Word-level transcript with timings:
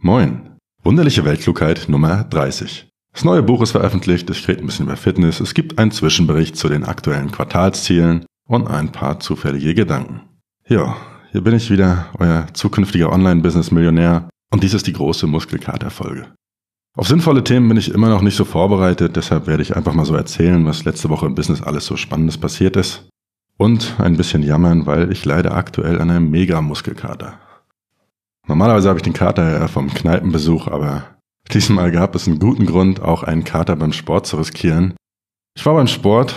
Moin. 0.00 0.56
Wunderliche 0.84 1.24
Weltklugheit 1.24 1.88
Nummer 1.88 2.22
30. 2.22 2.88
Das 3.12 3.24
neue 3.24 3.42
Buch 3.42 3.62
ist 3.62 3.72
veröffentlicht, 3.72 4.30
es 4.30 4.46
redet 4.46 4.62
ein 4.62 4.66
bisschen 4.66 4.86
über 4.86 4.96
Fitness, 4.96 5.40
es 5.40 5.54
gibt 5.54 5.76
einen 5.76 5.90
Zwischenbericht 5.90 6.56
zu 6.56 6.68
den 6.68 6.84
aktuellen 6.84 7.32
Quartalszielen 7.32 8.24
und 8.46 8.68
ein 8.68 8.92
paar 8.92 9.18
zufällige 9.18 9.74
Gedanken. 9.74 10.20
Ja, 10.68 10.96
hier 11.32 11.40
bin 11.40 11.56
ich 11.56 11.68
wieder, 11.68 12.10
euer 12.16 12.46
zukünftiger 12.52 13.10
Online-Business-Millionär 13.10 14.28
und 14.52 14.62
dies 14.62 14.72
ist 14.72 14.86
die 14.86 14.92
große 14.92 15.26
Muskelkaterfolge. 15.26 16.28
Auf 16.96 17.08
sinnvolle 17.08 17.42
Themen 17.42 17.66
bin 17.66 17.76
ich 17.76 17.90
immer 17.90 18.08
noch 18.08 18.22
nicht 18.22 18.36
so 18.36 18.44
vorbereitet, 18.44 19.16
deshalb 19.16 19.48
werde 19.48 19.64
ich 19.64 19.74
einfach 19.74 19.94
mal 19.94 20.06
so 20.06 20.14
erzählen, 20.14 20.64
was 20.64 20.84
letzte 20.84 21.08
Woche 21.08 21.26
im 21.26 21.34
Business 21.34 21.60
alles 21.60 21.86
so 21.86 21.96
Spannendes 21.96 22.38
passiert 22.38 22.76
ist. 22.76 23.08
Und 23.56 23.96
ein 23.98 24.16
bisschen 24.16 24.44
jammern, 24.44 24.86
weil 24.86 25.10
ich 25.10 25.24
leide 25.24 25.50
aktuell 25.50 26.00
an 26.00 26.12
einem 26.12 26.30
Mega-Muskelkater. 26.30 27.40
Normalerweise 28.48 28.88
habe 28.88 28.98
ich 28.98 29.02
den 29.02 29.12
Kater 29.12 29.68
vom 29.68 29.92
Kneipenbesuch, 29.92 30.68
aber 30.68 31.18
diesmal 31.52 31.92
gab 31.92 32.14
es 32.14 32.26
einen 32.26 32.38
guten 32.38 32.64
Grund, 32.64 33.02
auch 33.02 33.22
einen 33.22 33.44
Kater 33.44 33.76
beim 33.76 33.92
Sport 33.92 34.26
zu 34.26 34.38
riskieren. 34.38 34.94
Ich 35.54 35.64
war 35.66 35.74
beim 35.74 35.86
Sport. 35.86 36.34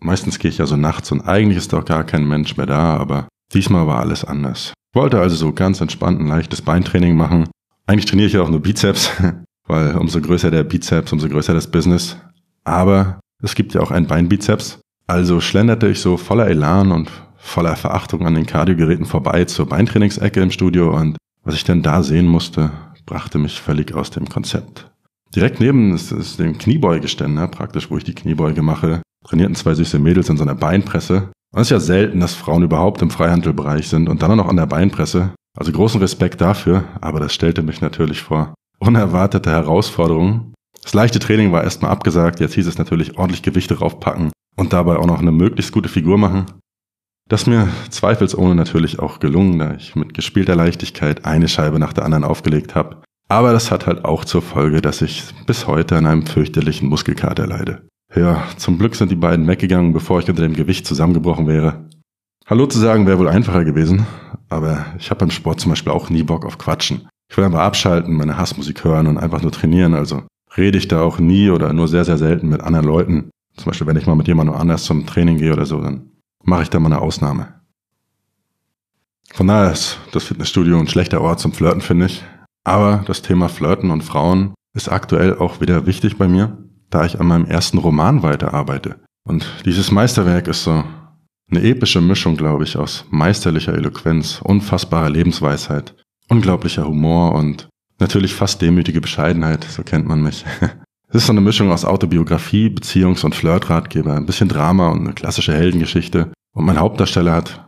Meistens 0.00 0.40
gehe 0.40 0.50
ich 0.50 0.58
ja 0.58 0.66
so 0.66 0.76
nachts 0.76 1.12
und 1.12 1.22
eigentlich 1.22 1.56
ist 1.56 1.72
doch 1.72 1.84
gar 1.84 2.04
kein 2.04 2.26
Mensch 2.26 2.56
mehr 2.56 2.66
da, 2.66 2.96
aber 2.96 3.28
diesmal 3.54 3.86
war 3.86 4.00
alles 4.00 4.24
anders. 4.24 4.72
Ich 4.92 5.00
wollte 5.00 5.20
also 5.20 5.36
so 5.36 5.52
ganz 5.52 5.80
entspannt 5.80 6.20
ein 6.20 6.26
leichtes 6.26 6.62
Beintraining 6.62 7.16
machen. 7.16 7.48
Eigentlich 7.86 8.06
trainiere 8.06 8.26
ich 8.26 8.32
ja 8.34 8.42
auch 8.42 8.50
nur 8.50 8.60
Bizeps, 8.60 9.10
weil 9.68 9.96
umso 9.96 10.20
größer 10.20 10.50
der 10.50 10.64
Bizeps, 10.64 11.12
umso 11.12 11.28
größer 11.28 11.54
das 11.54 11.70
Business. 11.70 12.16
Aber 12.64 13.20
es 13.40 13.54
gibt 13.54 13.74
ja 13.74 13.80
auch 13.80 13.92
einen 13.92 14.06
Beinbizeps. 14.06 14.80
Also 15.06 15.40
schlenderte 15.40 15.86
ich 15.86 16.00
so 16.00 16.16
voller 16.16 16.48
Elan 16.48 16.90
und 16.90 17.10
voller 17.46 17.76
Verachtung 17.76 18.26
an 18.26 18.34
den 18.34 18.46
Kardiogeräten 18.46 19.06
vorbei 19.06 19.44
zur 19.44 19.66
Beintrainingsecke 19.66 20.42
im 20.42 20.50
Studio 20.50 20.94
und 20.96 21.16
was 21.44 21.54
ich 21.54 21.64
denn 21.64 21.82
da 21.82 22.02
sehen 22.02 22.26
musste, 22.26 22.70
brachte 23.06 23.38
mich 23.38 23.60
völlig 23.60 23.94
aus 23.94 24.10
dem 24.10 24.28
Konzept. 24.28 24.90
Direkt 25.34 25.60
neben 25.60 25.94
ist, 25.94 26.12
ist 26.12 26.38
dem 26.38 26.58
Kniebeugeständer, 26.58 27.46
praktisch 27.48 27.90
wo 27.90 27.96
ich 27.96 28.04
die 28.04 28.14
Kniebeuge 28.14 28.62
mache, 28.62 29.02
trainierten 29.24 29.54
zwei 29.54 29.74
süße 29.74 29.98
Mädels 29.98 30.28
in 30.28 30.36
so 30.36 30.42
einer 30.42 30.54
Beinpresse. 30.54 31.30
Und 31.52 31.60
es 31.60 31.68
ist 31.68 31.70
ja 31.70 31.80
selten, 31.80 32.20
dass 32.20 32.34
Frauen 32.34 32.62
überhaupt 32.62 33.00
im 33.02 33.10
Freihandelbereich 33.10 33.88
sind 33.88 34.08
und 34.08 34.22
dann 34.22 34.32
auch 34.32 34.36
noch 34.36 34.48
an 34.48 34.56
der 34.56 34.66
Beinpresse. 34.66 35.30
Also 35.56 35.72
großen 35.72 36.00
Respekt 36.00 36.40
dafür, 36.40 36.84
aber 37.00 37.20
das 37.20 37.32
stellte 37.32 37.62
mich 37.62 37.80
natürlich 37.80 38.22
vor 38.22 38.54
unerwartete 38.78 39.50
Herausforderungen. 39.50 40.52
Das 40.82 40.94
leichte 40.94 41.18
Training 41.18 41.52
war 41.52 41.64
erstmal 41.64 41.90
abgesagt, 41.90 42.40
jetzt 42.40 42.54
hieß 42.54 42.66
es 42.66 42.78
natürlich 42.78 43.18
ordentlich 43.18 43.42
Gewichte 43.42 43.78
raufpacken 43.78 44.30
und 44.56 44.72
dabei 44.72 44.96
auch 44.96 45.06
noch 45.06 45.20
eine 45.20 45.32
möglichst 45.32 45.72
gute 45.72 45.88
Figur 45.88 46.18
machen. 46.18 46.46
Das 47.28 47.46
mir 47.46 47.68
zweifelsohne 47.90 48.54
natürlich 48.54 49.00
auch 49.00 49.18
gelungen, 49.18 49.58
da 49.58 49.74
ich 49.74 49.96
mit 49.96 50.14
gespielter 50.14 50.54
Leichtigkeit 50.54 51.24
eine 51.24 51.48
Scheibe 51.48 51.80
nach 51.80 51.92
der 51.92 52.04
anderen 52.04 52.22
aufgelegt 52.22 52.76
habe. 52.76 53.02
Aber 53.28 53.52
das 53.52 53.72
hat 53.72 53.88
halt 53.88 54.04
auch 54.04 54.24
zur 54.24 54.42
Folge, 54.42 54.80
dass 54.80 55.02
ich 55.02 55.24
bis 55.46 55.66
heute 55.66 55.96
an 55.96 56.06
einem 56.06 56.26
fürchterlichen 56.26 56.88
Muskelkater 56.88 57.46
leide. 57.46 57.88
Ja, 58.14 58.44
zum 58.56 58.78
Glück 58.78 58.94
sind 58.94 59.10
die 59.10 59.16
beiden 59.16 59.48
weggegangen, 59.48 59.92
bevor 59.92 60.20
ich 60.20 60.28
unter 60.28 60.42
dem 60.42 60.54
Gewicht 60.54 60.86
zusammengebrochen 60.86 61.48
wäre. 61.48 61.88
Hallo 62.46 62.66
zu 62.66 62.78
sagen 62.78 63.08
wäre 63.08 63.18
wohl 63.18 63.28
einfacher 63.28 63.64
gewesen, 63.64 64.06
aber 64.48 64.86
ich 65.00 65.10
habe 65.10 65.18
beim 65.18 65.32
Sport 65.32 65.58
zum 65.58 65.70
Beispiel 65.70 65.92
auch 65.92 66.10
nie 66.10 66.22
Bock 66.22 66.46
auf 66.46 66.58
Quatschen. 66.58 67.08
Ich 67.28 67.36
will 67.36 67.44
einfach 67.44 67.58
abschalten, 67.58 68.14
meine 68.14 68.38
Hassmusik 68.38 68.84
hören 68.84 69.08
und 69.08 69.18
einfach 69.18 69.42
nur 69.42 69.50
trainieren, 69.50 69.94
also 69.94 70.22
rede 70.56 70.78
ich 70.78 70.86
da 70.86 71.02
auch 71.02 71.18
nie 71.18 71.50
oder 71.50 71.72
nur 71.72 71.88
sehr, 71.88 72.04
sehr 72.04 72.18
selten 72.18 72.48
mit 72.48 72.60
anderen 72.60 72.86
Leuten. 72.86 73.30
Zum 73.56 73.66
Beispiel, 73.66 73.88
wenn 73.88 73.96
ich 73.96 74.06
mal 74.06 74.14
mit 74.14 74.28
jemandem 74.28 74.54
anders 74.54 74.84
zum 74.84 75.06
Training 75.06 75.38
gehe 75.38 75.52
oder 75.52 75.66
so, 75.66 75.80
dann 75.80 76.12
mache 76.46 76.62
ich 76.62 76.70
da 76.70 76.80
mal 76.80 76.92
eine 76.92 77.02
Ausnahme. 77.02 77.52
Von 79.34 79.48
daher 79.48 79.72
ist 79.72 79.98
das 80.12 80.24
Fitnessstudio 80.24 80.78
ein 80.78 80.88
schlechter 80.88 81.20
Ort 81.20 81.40
zum 81.40 81.52
Flirten, 81.52 81.82
finde 81.82 82.06
ich. 82.06 82.24
Aber 82.64 83.04
das 83.06 83.22
Thema 83.22 83.48
Flirten 83.48 83.90
und 83.90 84.02
Frauen 84.02 84.54
ist 84.74 84.88
aktuell 84.88 85.36
auch 85.36 85.60
wieder 85.60 85.86
wichtig 85.86 86.16
bei 86.16 86.28
mir, 86.28 86.56
da 86.90 87.04
ich 87.04 87.20
an 87.20 87.26
meinem 87.26 87.46
ersten 87.46 87.78
Roman 87.78 88.22
weiterarbeite. 88.22 88.96
Und 89.24 89.46
dieses 89.64 89.90
Meisterwerk 89.90 90.48
ist 90.48 90.64
so 90.64 90.84
eine 91.50 91.62
epische 91.62 92.00
Mischung, 92.00 92.36
glaube 92.36 92.64
ich, 92.64 92.76
aus 92.76 93.04
meisterlicher 93.10 93.74
Eloquenz, 93.74 94.40
unfassbarer 94.42 95.10
Lebensweisheit, 95.10 95.94
unglaublicher 96.28 96.86
Humor 96.86 97.34
und 97.34 97.68
natürlich 97.98 98.34
fast 98.34 98.62
demütige 98.62 99.00
Bescheidenheit, 99.00 99.64
so 99.64 99.82
kennt 99.82 100.06
man 100.06 100.22
mich. 100.22 100.44
Es 101.08 101.22
ist 101.22 101.26
so 101.26 101.32
eine 101.32 101.40
Mischung 101.40 101.70
aus 101.70 101.84
Autobiografie, 101.84 102.66
Beziehungs- 102.66 103.24
und 103.24 103.34
Flirtratgeber, 103.34 104.16
ein 104.16 104.26
bisschen 104.26 104.48
Drama 104.48 104.88
und 104.90 105.02
eine 105.02 105.12
klassische 105.12 105.54
Heldengeschichte. 105.54 106.32
Und 106.56 106.64
mein 106.64 106.80
Hauptdarsteller 106.80 107.34
hat 107.34 107.62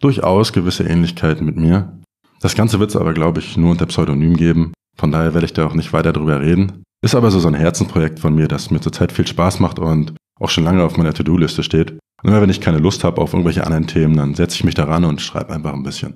durchaus 0.00 0.54
gewisse 0.54 0.84
Ähnlichkeiten 0.84 1.44
mit 1.44 1.56
mir. 1.56 2.00
Das 2.40 2.54
Ganze 2.54 2.80
wird 2.80 2.88
es 2.88 2.96
aber, 2.96 3.12
glaube 3.12 3.40
ich, 3.40 3.58
nur 3.58 3.70
unter 3.70 3.84
Pseudonym 3.84 4.34
geben. 4.34 4.72
Von 4.96 5.12
daher 5.12 5.34
werde 5.34 5.44
ich 5.44 5.52
da 5.52 5.66
auch 5.66 5.74
nicht 5.74 5.92
weiter 5.92 6.14
drüber 6.14 6.40
reden. 6.40 6.82
Ist 7.04 7.14
aber 7.14 7.30
so, 7.30 7.38
so 7.38 7.48
ein 7.48 7.54
Herzenprojekt 7.54 8.18
von 8.18 8.34
mir, 8.34 8.48
das 8.48 8.70
mir 8.70 8.80
zurzeit 8.80 9.12
viel 9.12 9.26
Spaß 9.26 9.60
macht 9.60 9.78
und 9.78 10.14
auch 10.40 10.48
schon 10.48 10.64
lange 10.64 10.82
auf 10.82 10.96
meiner 10.96 11.12
To-Do-Liste 11.12 11.62
steht. 11.62 11.92
Und 12.22 12.30
immer 12.30 12.40
wenn 12.40 12.48
ich 12.48 12.62
keine 12.62 12.78
Lust 12.78 13.04
habe 13.04 13.20
auf 13.20 13.34
irgendwelche 13.34 13.64
anderen 13.64 13.86
Themen, 13.86 14.16
dann 14.16 14.34
setze 14.34 14.56
ich 14.56 14.64
mich 14.64 14.74
daran 14.74 15.04
und 15.04 15.20
schreibe 15.20 15.52
einfach 15.52 15.74
ein 15.74 15.82
bisschen. 15.82 16.14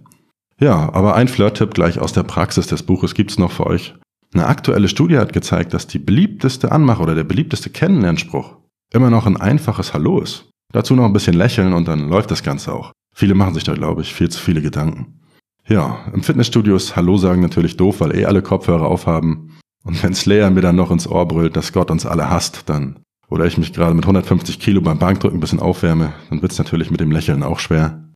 Ja, 0.58 0.94
aber 0.94 1.16
ein 1.16 1.28
Flirt-Tipp 1.28 1.74
gleich 1.74 1.98
aus 1.98 2.14
der 2.14 2.22
Praxis 2.22 2.66
des 2.66 2.84
Buches 2.84 3.12
gibt's 3.12 3.38
noch 3.38 3.52
für 3.52 3.66
euch. 3.66 3.94
Eine 4.32 4.46
aktuelle 4.46 4.88
Studie 4.88 5.18
hat 5.18 5.34
gezeigt, 5.34 5.74
dass 5.74 5.88
die 5.88 5.98
beliebteste 5.98 6.72
Anmache 6.72 7.02
oder 7.02 7.14
der 7.14 7.24
beliebteste 7.24 7.68
Kennenlernspruch 7.68 8.56
immer 8.94 9.10
noch 9.10 9.26
ein 9.26 9.36
einfaches 9.36 9.92
Hallo 9.92 10.20
ist. 10.20 10.48
Dazu 10.74 10.96
noch 10.96 11.04
ein 11.04 11.12
bisschen 11.12 11.36
lächeln 11.36 11.72
und 11.72 11.86
dann 11.86 12.08
läuft 12.08 12.32
das 12.32 12.42
Ganze 12.42 12.72
auch. 12.72 12.90
Viele 13.14 13.36
machen 13.36 13.54
sich 13.54 13.62
da, 13.62 13.74
glaube 13.74 14.02
ich, 14.02 14.12
viel 14.12 14.28
zu 14.28 14.40
viele 14.40 14.60
Gedanken. 14.60 15.20
Ja, 15.68 16.00
im 16.12 16.24
Fitnessstudio 16.24 16.74
ist 16.74 16.96
Hallo 16.96 17.16
sagen 17.16 17.40
natürlich 17.42 17.76
doof, 17.76 18.00
weil 18.00 18.16
eh 18.16 18.24
alle 18.24 18.42
Kopfhörer 18.42 18.84
aufhaben. 18.84 19.56
Und 19.84 20.02
wenn 20.02 20.14
Slayer 20.14 20.50
mir 20.50 20.62
dann 20.62 20.74
noch 20.74 20.90
ins 20.90 21.06
Ohr 21.06 21.28
brüllt, 21.28 21.54
dass 21.54 21.72
Gott 21.72 21.92
uns 21.92 22.06
alle 22.06 22.28
hasst, 22.28 22.68
dann, 22.68 22.98
oder 23.28 23.46
ich 23.46 23.56
mich 23.56 23.72
gerade 23.72 23.94
mit 23.94 24.02
150 24.02 24.58
Kilo 24.58 24.80
beim 24.80 24.98
Bankdrücken 24.98 25.36
ein 25.36 25.40
bisschen 25.40 25.60
aufwärme, 25.60 26.12
dann 26.28 26.42
wird's 26.42 26.58
natürlich 26.58 26.90
mit 26.90 26.98
dem 26.98 27.12
Lächeln 27.12 27.44
auch 27.44 27.60
schwer. 27.60 28.08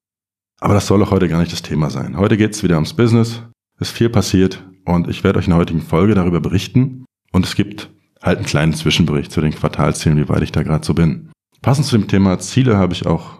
Aber 0.58 0.74
das 0.74 0.88
soll 0.88 1.00
auch 1.04 1.12
heute 1.12 1.28
gar 1.28 1.38
nicht 1.38 1.52
das 1.52 1.62
Thema 1.62 1.90
sein. 1.90 2.16
Heute 2.16 2.36
geht's 2.36 2.64
wieder 2.64 2.74
ums 2.74 2.94
Business. 2.94 3.44
Ist 3.78 3.92
viel 3.92 4.08
passiert 4.08 4.64
und 4.84 5.06
ich 5.06 5.22
werde 5.22 5.38
euch 5.38 5.44
in 5.44 5.52
der 5.52 5.60
heutigen 5.60 5.80
Folge 5.80 6.16
darüber 6.16 6.40
berichten. 6.40 7.04
Und 7.30 7.46
es 7.46 7.54
gibt 7.54 7.88
halt 8.20 8.38
einen 8.38 8.46
kleinen 8.46 8.74
Zwischenbericht 8.74 9.30
zu 9.30 9.40
den 9.40 9.54
Quartalszielen, 9.54 10.18
wie 10.18 10.28
weit 10.28 10.42
ich 10.42 10.50
da 10.50 10.64
gerade 10.64 10.84
so 10.84 10.92
bin. 10.92 11.30
Passend 11.62 11.86
zu 11.86 11.98
dem 11.98 12.08
Thema 12.08 12.38
Ziele 12.38 12.76
habe 12.76 12.92
ich 12.92 13.06
auch 13.06 13.38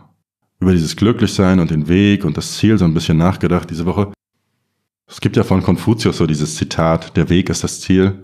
über 0.61 0.73
dieses 0.73 0.97
Glücklichsein 0.97 1.61
und 1.61 1.71
den 1.71 1.89
Weg 1.89 2.25
und 2.25 2.37
das 2.37 2.57
Ziel 2.57 2.79
so 2.79 2.85
ein 2.85 2.95
bisschen 2.95 3.17
nachgedacht 3.17 3.71
diese 3.71 3.87
Woche. 3.87 4.13
Es 5.07 5.21
gibt 5.21 5.37
ja 5.37 5.45
von 5.45 5.63
Konfuzius 5.63 6.19
so 6.19 6.27
dieses 6.27 6.57
Zitat, 6.57 7.17
der 7.17 7.29
Weg 7.29 7.49
ist 7.49 7.63
das 7.65 7.81
Ziel. 7.81 8.21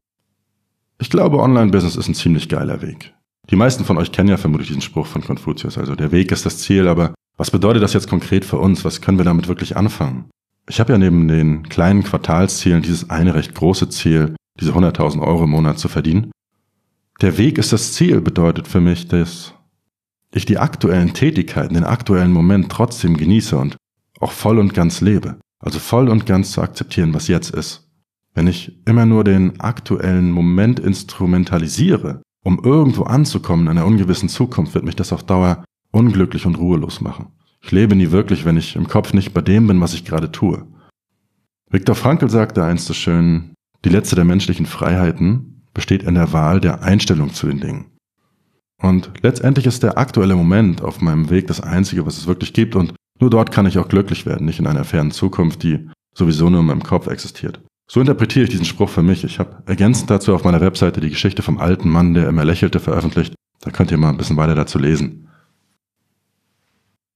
Ich 0.98 1.10
glaube, 1.10 1.38
Online-Business 1.38 1.96
ist 1.96 2.08
ein 2.08 2.14
ziemlich 2.14 2.48
geiler 2.48 2.82
Weg. 2.82 3.14
Die 3.50 3.56
meisten 3.56 3.84
von 3.84 3.98
euch 3.98 4.10
kennen 4.10 4.28
ja 4.28 4.36
vermutlich 4.36 4.68
diesen 4.68 4.82
Spruch 4.82 5.06
von 5.06 5.22
Konfuzius, 5.22 5.78
also 5.78 5.94
der 5.94 6.12
Weg 6.12 6.32
ist 6.32 6.44
das 6.44 6.58
Ziel, 6.58 6.88
aber 6.88 7.14
was 7.36 7.50
bedeutet 7.50 7.82
das 7.82 7.92
jetzt 7.92 8.08
konkret 8.08 8.44
für 8.44 8.58
uns? 8.58 8.84
Was 8.84 9.00
können 9.00 9.18
wir 9.18 9.24
damit 9.24 9.48
wirklich 9.48 9.76
anfangen? 9.76 10.30
Ich 10.68 10.80
habe 10.80 10.92
ja 10.92 10.98
neben 10.98 11.28
den 11.28 11.68
kleinen 11.68 12.02
Quartalszielen 12.02 12.82
dieses 12.82 13.10
eine 13.10 13.34
recht 13.34 13.54
große 13.54 13.88
Ziel, 13.90 14.34
diese 14.58 14.72
100.000 14.72 15.20
Euro 15.20 15.44
im 15.44 15.50
Monat 15.50 15.78
zu 15.78 15.88
verdienen. 15.88 16.30
Der 17.20 17.36
Weg 17.38 17.58
ist 17.58 17.72
das 17.72 17.92
Ziel 17.92 18.20
bedeutet 18.20 18.66
für 18.66 18.80
mich, 18.80 19.08
dass 19.08 19.54
ich 20.34 20.46
die 20.46 20.58
aktuellen 20.58 21.14
Tätigkeiten, 21.14 21.74
den 21.74 21.84
aktuellen 21.84 22.32
Moment 22.32 22.70
trotzdem 22.70 23.16
genieße 23.16 23.56
und 23.56 23.76
auch 24.20 24.32
voll 24.32 24.58
und 24.58 24.74
ganz 24.74 25.00
lebe. 25.00 25.38
Also 25.60 25.78
voll 25.78 26.08
und 26.08 26.26
ganz 26.26 26.52
zu 26.52 26.60
akzeptieren, 26.60 27.14
was 27.14 27.28
jetzt 27.28 27.50
ist. 27.50 27.88
Wenn 28.34 28.46
ich 28.46 28.80
immer 28.86 29.06
nur 29.06 29.24
den 29.24 29.60
aktuellen 29.60 30.30
Moment 30.30 30.80
instrumentalisiere, 30.80 32.22
um 32.44 32.62
irgendwo 32.62 33.04
anzukommen 33.04 33.66
in 33.66 33.70
einer 33.70 33.86
ungewissen 33.86 34.28
Zukunft, 34.28 34.74
wird 34.74 34.84
mich 34.84 34.96
das 34.96 35.12
auf 35.12 35.22
Dauer 35.22 35.64
unglücklich 35.92 36.44
und 36.44 36.58
ruhelos 36.58 37.00
machen. 37.00 37.28
Ich 37.62 37.72
lebe 37.72 37.96
nie 37.96 38.10
wirklich, 38.10 38.44
wenn 38.44 38.56
ich 38.56 38.76
im 38.76 38.88
Kopf 38.88 39.14
nicht 39.14 39.32
bei 39.32 39.40
dem 39.40 39.66
bin, 39.66 39.80
was 39.80 39.94
ich 39.94 40.04
gerade 40.04 40.30
tue. 40.30 40.66
Viktor 41.70 41.94
Frankl 41.94 42.28
sagte 42.28 42.62
einst 42.62 42.86
so 42.86 42.92
schön, 42.92 43.54
die 43.84 43.88
letzte 43.88 44.16
der 44.16 44.24
menschlichen 44.24 44.66
Freiheiten 44.66 45.62
besteht 45.72 46.02
in 46.02 46.14
der 46.14 46.32
Wahl 46.32 46.60
der 46.60 46.82
Einstellung 46.82 47.32
zu 47.32 47.46
den 47.46 47.60
Dingen. 47.60 47.93
Und 48.82 49.10
letztendlich 49.22 49.66
ist 49.66 49.82
der 49.82 49.98
aktuelle 49.98 50.36
Moment 50.36 50.82
auf 50.82 51.00
meinem 51.00 51.30
Weg 51.30 51.46
das 51.46 51.60
einzige, 51.60 52.06
was 52.06 52.18
es 52.18 52.26
wirklich 52.26 52.52
gibt 52.52 52.76
und 52.76 52.94
nur 53.20 53.30
dort 53.30 53.52
kann 53.52 53.66
ich 53.66 53.78
auch 53.78 53.88
glücklich 53.88 54.26
werden, 54.26 54.44
nicht 54.44 54.58
in 54.58 54.66
einer 54.66 54.84
fernen 54.84 55.12
Zukunft, 55.12 55.62
die 55.62 55.88
sowieso 56.14 56.50
nur 56.50 56.60
in 56.60 56.66
meinem 56.66 56.82
Kopf 56.82 57.06
existiert. 57.06 57.60
So 57.86 58.00
interpretiere 58.00 58.44
ich 58.44 58.50
diesen 58.50 58.64
Spruch 58.64 58.88
für 58.88 59.02
mich. 59.02 59.24
Ich 59.24 59.38
habe 59.38 59.62
ergänzend 59.66 60.10
dazu 60.10 60.34
auf 60.34 60.44
meiner 60.44 60.60
Webseite 60.60 61.00
die 61.00 61.10
Geschichte 61.10 61.42
vom 61.42 61.58
alten 61.58 61.88
Mann, 61.88 62.14
der 62.14 62.28
immer 62.28 62.44
lächelte, 62.44 62.80
veröffentlicht. 62.80 63.34
Da 63.60 63.70
könnt 63.70 63.90
ihr 63.90 63.98
mal 63.98 64.10
ein 64.10 64.16
bisschen 64.16 64.36
weiter 64.36 64.54
dazu 64.54 64.78
lesen. 64.78 65.28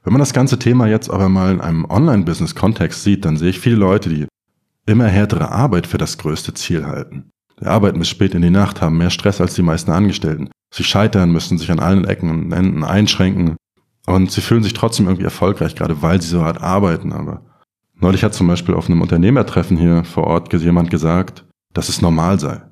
Wenn 0.05 0.13
man 0.13 0.21
das 0.21 0.33
ganze 0.33 0.59
Thema 0.59 0.87
jetzt 0.87 1.11
aber 1.11 1.29
mal 1.29 1.53
in 1.53 1.61
einem 1.61 1.85
Online-Business-Kontext 1.85 3.03
sieht, 3.03 3.25
dann 3.25 3.37
sehe 3.37 3.51
ich 3.51 3.61
viele 3.61 3.77
Leute, 3.77 4.09
die 4.09 4.27
immer 4.87 5.07
härtere 5.07 5.51
Arbeit 5.51 5.87
für 5.87 5.99
das 5.99 6.17
größte 6.17 6.55
Ziel 6.55 6.87
halten. 6.87 7.31
Die 7.61 7.67
arbeiten 7.67 7.99
bis 7.99 8.09
spät 8.09 8.35
in 8.35 8.43
die 8.43 8.51
Nacht, 8.51 8.81
haben 8.81 8.99
mehr 8.99 9.11
Stress 9.11 9.41
als 9.41 9.55
die 9.55 9.63
meisten 9.63 9.91
Angestellten. 9.91 10.49
Sie 10.71 10.85
scheitern, 10.85 11.33
müssen 11.33 11.59
sich 11.59 11.71
an 11.71 11.81
allen 11.81 12.05
Ecken 12.05 12.31
und 12.31 12.53
Enden 12.53 12.85
einschränken 12.85 13.57
und 14.07 14.31
sie 14.31 14.41
fühlen 14.41 14.63
sich 14.63 14.75
trotzdem 14.75 15.07
irgendwie 15.07 15.25
erfolgreich, 15.25 15.75
gerade 15.75 16.03
weil 16.03 16.21
sie 16.21 16.29
so 16.29 16.43
hart 16.43 16.61
arbeiten, 16.61 17.13
aber 17.13 17.43
Neulich 18.01 18.23
hat 18.23 18.33
zum 18.33 18.47
Beispiel 18.47 18.75
auf 18.75 18.89
einem 18.89 19.03
Unternehmertreffen 19.03 19.77
hier 19.77 20.05
vor 20.05 20.25
Ort 20.25 20.53
jemand 20.53 20.91
gesagt, 20.91 21.45
dass 21.75 21.89
es 21.89 22.01
normal 22.01 22.39
sei. 22.39 22.63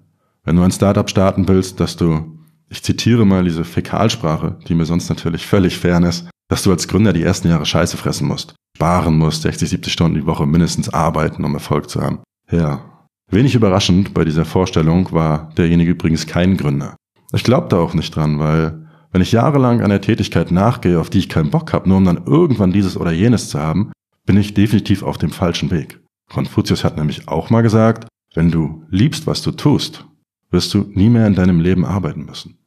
Wenn 0.45 0.57
du 0.57 0.63
ein 0.63 0.71
Startup 0.71 1.09
starten 1.11 1.49
willst, 1.49 1.81
dass 1.81 1.97
du, 1.97 2.39
ich 2.69 2.85
zitiere 2.85 3.27
mal 3.27 3.43
diese 3.43 3.65
Fäkalsprache, 3.65 4.59
die 4.69 4.75
mir 4.75 4.85
sonst 4.85 5.09
natürlich 5.09 5.45
völlig 5.45 5.79
fern 5.79 6.05
ist, 6.05 6.31
dass 6.49 6.63
du 6.63 6.71
als 6.71 6.87
Gründer 6.87 7.13
die 7.13 7.25
ersten 7.25 7.49
Jahre 7.49 7.67
Scheiße 7.67 7.97
fressen 7.97 8.29
musst, 8.29 8.55
sparen 8.77 9.19
musst, 9.19 9.43
60, 9.43 9.69
70 9.69 9.93
Stunden 9.93 10.15
die 10.15 10.27
Woche 10.27 10.47
mindestens 10.47 10.89
arbeiten, 10.91 11.45
um 11.45 11.55
Erfolg 11.55 11.91
zu 11.91 12.01
haben. 12.01 12.21
Ja. 12.51 13.09
Wenig 13.29 13.57
überraschend 13.57 14.15
bei 14.15 14.25
dieser 14.25 14.45
Vorstellung 14.45 15.11
war 15.11 15.51
derjenige 15.57 15.91
übrigens 15.91 16.29
kein 16.29 16.57
Gründer. 16.57 16.95
Ich 17.33 17.45
glaube 17.45 17.69
da 17.69 17.79
auch 17.79 17.95
nicht 17.95 18.15
dran, 18.15 18.39
weil 18.39 18.87
wenn 19.13 19.23
ich 19.23 19.33
jahrelang 19.33 19.81
einer 19.81 20.01
Tätigkeit 20.01 20.51
nachgehe, 20.51 21.01
auf 21.01 21.11
die 21.11 21.19
ich 21.19 21.29
keinen 21.29 21.51
Bock 21.51 21.73
habe, 21.73 21.89
nur 21.89 21.99
um 21.99 22.05
dann 22.05 22.25
irgendwann 22.27 22.73
dieses 22.73 22.97
oder 22.97 23.13
jenes 23.13 23.49
zu 23.49 23.59
haben, 23.59 23.93
bin 24.27 24.37
ich 24.37 24.55
definitiv 24.55 25.03
auf 25.03 25.19
dem 25.19 25.31
falschen 25.31 25.71
Weg. 25.71 26.01
Konfuzius 26.31 26.85
hat 26.85 26.97
nämlich 26.97 27.29
auch 27.29 27.51
mal 27.51 27.63
gesagt, 27.63 28.09
wenn 28.35 28.51
du 28.51 28.83
liebst, 28.91 29.27
was 29.27 29.43
du 29.43 29.53
tust, 29.53 30.05
wirst 30.51 30.75
du 30.75 30.91
nie 30.93 31.09
mehr 31.09 31.27
in 31.27 31.35
deinem 31.35 31.61
Leben 31.61 31.85
arbeiten 31.85 32.25
müssen. 32.25 32.59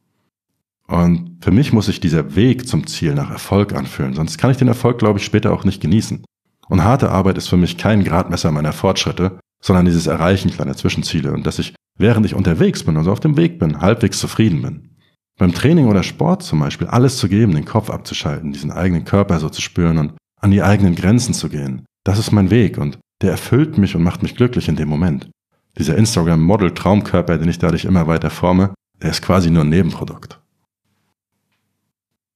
Und 0.86 1.38
für 1.40 1.52
mich 1.52 1.72
muss 1.72 1.86
sich 1.86 2.00
dieser 2.00 2.34
Weg 2.34 2.66
zum 2.66 2.86
Ziel 2.86 3.14
nach 3.14 3.30
Erfolg 3.30 3.74
anfühlen, 3.74 4.14
sonst 4.14 4.38
kann 4.38 4.50
ich 4.50 4.56
den 4.56 4.68
Erfolg, 4.68 4.98
glaube 4.98 5.20
ich, 5.20 5.24
später 5.24 5.52
auch 5.52 5.64
nicht 5.64 5.80
genießen. 5.80 6.24
Und 6.68 6.84
harte 6.84 7.10
Arbeit 7.10 7.38
ist 7.38 7.48
für 7.48 7.56
mich 7.56 7.76
kein 7.76 8.02
Gradmesser 8.02 8.50
meiner 8.50 8.72
Fortschritte, 8.72 9.38
sondern 9.60 9.84
dieses 9.84 10.06
Erreichen 10.06 10.50
kleiner 10.50 10.76
Zwischenziele 10.76 11.32
und 11.32 11.46
dass 11.46 11.58
ich, 11.58 11.74
während 12.00 12.26
ich 12.26 12.34
unterwegs 12.34 12.82
bin, 12.82 12.96
also 12.96 13.12
auf 13.12 13.20
dem 13.20 13.36
Weg 13.36 13.58
bin, 13.58 13.80
halbwegs 13.80 14.18
zufrieden 14.18 14.62
bin. 14.62 14.90
Beim 15.38 15.52
Training 15.52 15.86
oder 15.86 16.02
Sport 16.02 16.42
zum 16.42 16.60
Beispiel 16.60 16.86
alles 16.86 17.16
zu 17.16 17.28
geben, 17.28 17.54
den 17.54 17.64
Kopf 17.64 17.90
abzuschalten, 17.90 18.52
diesen 18.52 18.70
eigenen 18.70 19.04
Körper 19.04 19.38
so 19.38 19.48
zu 19.48 19.62
spüren 19.62 19.98
und 19.98 20.12
an 20.40 20.50
die 20.50 20.62
eigenen 20.62 20.94
Grenzen 20.94 21.34
zu 21.34 21.48
gehen. 21.48 21.84
Das 22.04 22.18
ist 22.18 22.32
mein 22.32 22.50
Weg 22.50 22.78
und 22.78 22.98
der 23.22 23.30
erfüllt 23.30 23.78
mich 23.78 23.94
und 23.94 24.02
macht 24.02 24.22
mich 24.22 24.34
glücklich 24.34 24.68
in 24.68 24.76
dem 24.76 24.88
Moment. 24.88 25.30
Dieser 25.78 25.96
Instagram-Model-Traumkörper, 25.96 27.38
den 27.38 27.48
ich 27.48 27.58
dadurch 27.58 27.84
immer 27.84 28.06
weiter 28.06 28.30
forme, 28.30 28.74
der 29.00 29.10
ist 29.10 29.22
quasi 29.22 29.50
nur 29.50 29.64
ein 29.64 29.68
Nebenprodukt. 29.68 30.40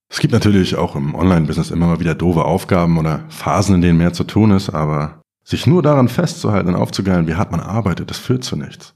Es 0.09 0.21
gibt 0.21 0.33
natürlich 0.33 0.77
auch 0.77 0.95
im 0.95 1.15
Online-Business 1.15 1.71
immer 1.71 1.87
mal 1.87 2.01
wieder 2.01 2.15
doofe 2.15 2.45
Aufgaben 2.45 2.99
oder 2.99 3.25
Phasen, 3.29 3.77
in 3.77 3.81
denen 3.81 3.99
mehr 3.99 4.13
zu 4.13 4.25
tun 4.25 4.53
ist, 4.53 4.71
aber 4.71 5.21
sich 5.43 5.67
nur 5.67 5.83
daran 5.83 6.09
festzuhalten 6.09 6.69
und 6.69 6.77
aufzugeilen, 6.77 7.27
wie 7.27 7.35
hart 7.35 7.51
man 7.51 7.61
arbeitet, 7.61 8.11
das 8.11 8.19
führt 8.19 8.45
zu 8.45 8.57
nichts. 8.57 8.94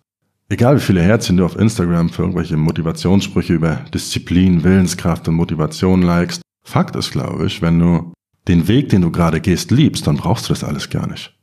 Egal 0.50 0.77
wie 0.77 0.81
viele 0.81 1.03
Herzchen 1.03 1.37
du 1.37 1.45
auf 1.45 1.56
Instagram 1.56 2.09
für 2.09 2.23
irgendwelche 2.23 2.56
Motivationssprüche 2.56 3.53
über 3.53 3.85
Disziplin, 3.93 4.65
Willenskraft 4.65 5.29
und 5.29 5.35
Motivation 5.35 6.00
likest, 6.00 6.41
Fakt 6.65 6.97
ist, 6.97 7.11
glaube 7.11 7.47
ich, 7.47 7.61
wenn 7.61 7.79
du 7.79 8.15
den 8.47 8.67
Weg, 8.67 8.89
den 8.89 9.03
du 9.03 9.11
gerade 9.11 9.43
gehst, 9.43 9.71
liebst, 9.71 10.06
dann 10.06 10.17
brauchst 10.17 10.49
du 10.49 10.55
das 10.55 10.65
alles 10.65 10.89
gar 10.89 11.06
nicht. 11.06 11.35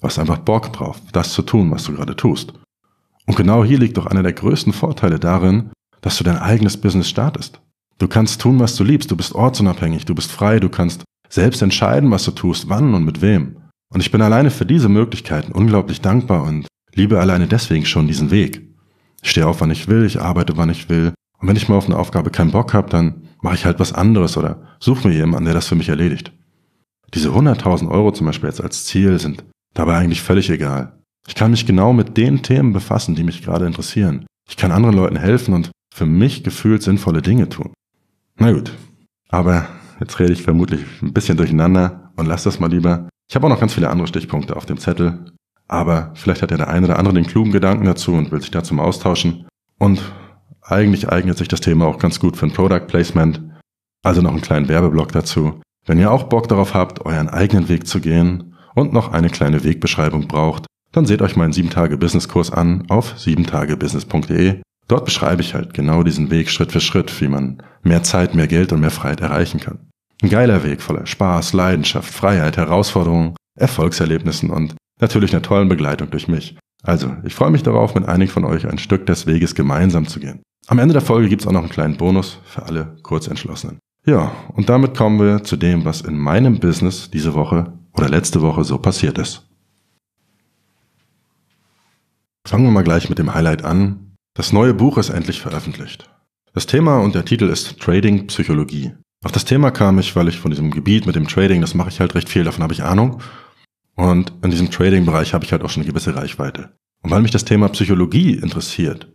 Du 0.00 0.06
hast 0.06 0.20
einfach 0.20 0.38
Bock 0.38 0.72
drauf, 0.72 1.00
das 1.12 1.32
zu 1.32 1.42
tun, 1.42 1.72
was 1.72 1.84
du 1.84 1.94
gerade 1.94 2.14
tust. 2.14 2.52
Und 3.26 3.36
genau 3.36 3.64
hier 3.64 3.78
liegt 3.78 3.96
doch 3.96 4.06
einer 4.06 4.22
der 4.22 4.32
größten 4.32 4.72
Vorteile 4.72 5.18
darin, 5.18 5.70
dass 6.00 6.16
du 6.18 6.22
dein 6.22 6.38
eigenes 6.38 6.76
Business 6.76 7.08
startest. 7.08 7.60
Du 7.98 8.06
kannst 8.06 8.40
tun, 8.40 8.60
was 8.60 8.76
du 8.76 8.84
liebst, 8.84 9.10
du 9.10 9.16
bist 9.16 9.34
ortsunabhängig, 9.34 10.04
du 10.04 10.14
bist 10.14 10.30
frei, 10.30 10.60
du 10.60 10.68
kannst 10.68 11.02
selbst 11.28 11.62
entscheiden, 11.62 12.12
was 12.12 12.24
du 12.24 12.30
tust, 12.30 12.68
wann 12.68 12.94
und 12.94 13.04
mit 13.04 13.22
wem. 13.22 13.56
Und 13.92 14.00
ich 14.00 14.12
bin 14.12 14.22
alleine 14.22 14.50
für 14.50 14.66
diese 14.66 14.88
Möglichkeiten 14.88 15.50
unglaublich 15.50 16.00
dankbar 16.00 16.44
und 16.44 16.68
liebe 16.96 17.20
alleine 17.20 17.46
deswegen 17.46 17.86
schon 17.86 18.08
diesen 18.08 18.30
Weg. 18.30 18.62
Ich 19.22 19.30
stehe 19.30 19.46
auf, 19.46 19.60
wann 19.60 19.70
ich 19.70 19.88
will, 19.88 20.04
ich 20.04 20.20
arbeite, 20.20 20.56
wann 20.56 20.70
ich 20.70 20.88
will. 20.88 21.12
Und 21.38 21.48
wenn 21.48 21.56
ich 21.56 21.68
mal 21.68 21.76
auf 21.76 21.86
eine 21.86 21.98
Aufgabe 21.98 22.30
keinen 22.30 22.52
Bock 22.52 22.74
habe, 22.74 22.90
dann 22.90 23.28
mache 23.42 23.54
ich 23.54 23.64
halt 23.64 23.78
was 23.78 23.92
anderes 23.92 24.36
oder 24.36 24.62
suche 24.80 25.08
mir 25.08 25.14
jemanden, 25.14 25.44
der 25.44 25.54
das 25.54 25.68
für 25.68 25.74
mich 25.74 25.88
erledigt. 25.88 26.32
Diese 27.14 27.30
100.000 27.30 27.88
Euro 27.90 28.12
zum 28.12 28.26
Beispiel 28.26 28.48
jetzt 28.48 28.60
als 28.60 28.84
Ziel 28.84 29.18
sind 29.18 29.44
dabei 29.74 29.96
eigentlich 29.96 30.22
völlig 30.22 30.50
egal. 30.50 30.98
Ich 31.28 31.34
kann 31.34 31.50
mich 31.50 31.66
genau 31.66 31.92
mit 31.92 32.16
den 32.16 32.42
Themen 32.42 32.72
befassen, 32.72 33.14
die 33.14 33.24
mich 33.24 33.42
gerade 33.42 33.66
interessieren. 33.66 34.26
Ich 34.48 34.56
kann 34.56 34.72
anderen 34.72 34.96
Leuten 34.96 35.16
helfen 35.16 35.54
und 35.54 35.70
für 35.92 36.06
mich 36.06 36.44
gefühlt 36.44 36.82
sinnvolle 36.82 37.22
Dinge 37.22 37.48
tun. 37.48 37.72
Na 38.38 38.52
gut, 38.52 38.72
aber 39.28 39.66
jetzt 40.00 40.18
rede 40.20 40.32
ich 40.32 40.42
vermutlich 40.42 40.82
ein 41.02 41.12
bisschen 41.12 41.36
durcheinander 41.36 42.12
und 42.16 42.26
lass 42.26 42.44
das 42.44 42.60
mal 42.60 42.70
lieber. 42.70 43.08
Ich 43.28 43.34
habe 43.34 43.46
auch 43.46 43.50
noch 43.50 43.60
ganz 43.60 43.74
viele 43.74 43.90
andere 43.90 44.06
Stichpunkte 44.06 44.56
auf 44.56 44.66
dem 44.66 44.78
Zettel, 44.78 45.32
aber 45.68 46.12
vielleicht 46.14 46.42
hat 46.42 46.50
ja 46.50 46.56
der 46.56 46.68
eine 46.68 46.86
oder 46.86 46.98
andere 46.98 47.14
den 47.14 47.26
klugen 47.26 47.52
Gedanken 47.52 47.86
dazu 47.86 48.12
und 48.12 48.30
will 48.30 48.40
sich 48.40 48.50
dazu 48.50 48.74
mal 48.74 48.84
austauschen. 48.84 49.46
Und 49.78 50.00
eigentlich 50.62 51.08
eignet 51.08 51.38
sich 51.38 51.48
das 51.48 51.60
Thema 51.60 51.86
auch 51.86 51.98
ganz 51.98 52.20
gut 52.20 52.36
für 52.36 52.46
ein 52.46 52.52
Product 52.52 52.86
Placement, 52.86 53.40
also 54.02 54.22
noch 54.22 54.32
einen 54.32 54.40
kleinen 54.40 54.68
Werbeblock 54.68 55.12
dazu. 55.12 55.60
Wenn 55.86 55.98
ihr 55.98 56.10
auch 56.10 56.24
Bock 56.24 56.48
darauf 56.48 56.74
habt, 56.74 57.04
euren 57.06 57.28
eigenen 57.28 57.68
Weg 57.68 57.86
zu 57.86 58.00
gehen 58.00 58.54
und 58.74 58.92
noch 58.92 59.12
eine 59.12 59.30
kleine 59.30 59.62
Wegbeschreibung 59.64 60.26
braucht, 60.26 60.66
dann 60.92 61.06
seht 61.06 61.22
euch 61.22 61.36
meinen 61.36 61.52
7-Tage-Business-Kurs 61.52 62.50
an 62.50 62.84
auf 62.88 63.14
7tagebusiness.de. 63.16 64.60
Dort 64.88 65.04
beschreibe 65.04 65.42
ich 65.42 65.54
halt 65.54 65.74
genau 65.74 66.02
diesen 66.02 66.30
Weg 66.30 66.48
Schritt 66.48 66.72
für 66.72 66.80
Schritt, 66.80 67.20
wie 67.20 67.28
man 67.28 67.62
mehr 67.82 68.02
Zeit, 68.02 68.34
mehr 68.34 68.46
Geld 68.46 68.72
und 68.72 68.80
mehr 68.80 68.90
Freiheit 68.90 69.20
erreichen 69.20 69.60
kann. 69.60 69.90
Ein 70.22 70.30
geiler 70.30 70.64
Weg 70.64 70.80
voller 70.80 71.06
Spaß, 71.06 71.52
Leidenschaft, 71.52 72.12
Freiheit, 72.12 72.56
Herausforderungen, 72.56 73.34
Erfolgserlebnissen 73.58 74.50
und 74.50 74.74
natürlich 75.00 75.32
einer 75.32 75.42
tollen 75.42 75.68
Begleitung 75.68 76.10
durch 76.10 76.28
mich. 76.28 76.56
Also, 76.82 77.16
ich 77.24 77.34
freue 77.34 77.50
mich 77.50 77.62
darauf, 77.62 77.94
mit 77.94 78.06
einigen 78.06 78.30
von 78.30 78.44
euch 78.44 78.66
ein 78.66 78.78
Stück 78.78 79.06
des 79.06 79.26
Weges 79.26 79.54
gemeinsam 79.54 80.06
zu 80.06 80.20
gehen. 80.20 80.42
Am 80.68 80.78
Ende 80.78 80.92
der 80.92 81.02
Folge 81.02 81.28
gibt's 81.28 81.46
auch 81.46 81.52
noch 81.52 81.60
einen 81.60 81.70
kleinen 81.70 81.96
Bonus 81.96 82.38
für 82.44 82.64
alle 82.64 82.96
Kurzentschlossenen. 83.02 83.78
Ja, 84.04 84.32
und 84.54 84.68
damit 84.68 84.96
kommen 84.96 85.18
wir 85.18 85.42
zu 85.42 85.56
dem, 85.56 85.84
was 85.84 86.00
in 86.00 86.18
meinem 86.18 86.60
Business 86.60 87.10
diese 87.10 87.34
Woche 87.34 87.72
oder 87.92 88.08
letzte 88.08 88.40
Woche 88.42 88.64
so 88.64 88.78
passiert 88.78 89.18
ist. 89.18 89.48
Fangen 92.46 92.64
wir 92.64 92.70
mal 92.70 92.84
gleich 92.84 93.08
mit 93.08 93.18
dem 93.18 93.34
Highlight 93.34 93.64
an. 93.64 94.14
Das 94.34 94.52
neue 94.52 94.74
Buch 94.74 94.98
ist 94.98 95.10
endlich 95.10 95.40
veröffentlicht. 95.40 96.08
Das 96.52 96.66
Thema 96.66 96.98
und 96.98 97.14
der 97.14 97.24
Titel 97.24 97.48
ist 97.48 97.80
Trading 97.80 98.28
Psychologie. 98.28 98.92
Auf 99.24 99.32
das 99.32 99.44
Thema 99.44 99.72
kam 99.72 99.98
ich, 99.98 100.14
weil 100.14 100.28
ich 100.28 100.38
von 100.38 100.52
diesem 100.52 100.70
Gebiet 100.70 101.06
mit 101.06 101.16
dem 101.16 101.26
Trading, 101.26 101.60
das 101.60 101.74
mache 101.74 101.88
ich 101.88 101.98
halt 101.98 102.14
recht 102.14 102.28
viel, 102.28 102.44
davon 102.44 102.62
habe 102.62 102.72
ich 102.72 102.84
Ahnung. 102.84 103.20
Und 103.96 104.32
in 104.42 104.50
diesem 104.50 104.70
Trading-Bereich 104.70 105.34
habe 105.34 105.44
ich 105.44 105.52
halt 105.52 105.62
auch 105.62 105.70
schon 105.70 105.82
eine 105.82 105.90
gewisse 105.90 106.14
Reichweite. 106.14 106.70
Und 107.02 107.10
weil 107.10 107.22
mich 107.22 107.30
das 107.30 107.44
Thema 107.44 107.68
Psychologie 107.68 108.34
interessiert, 108.34 109.08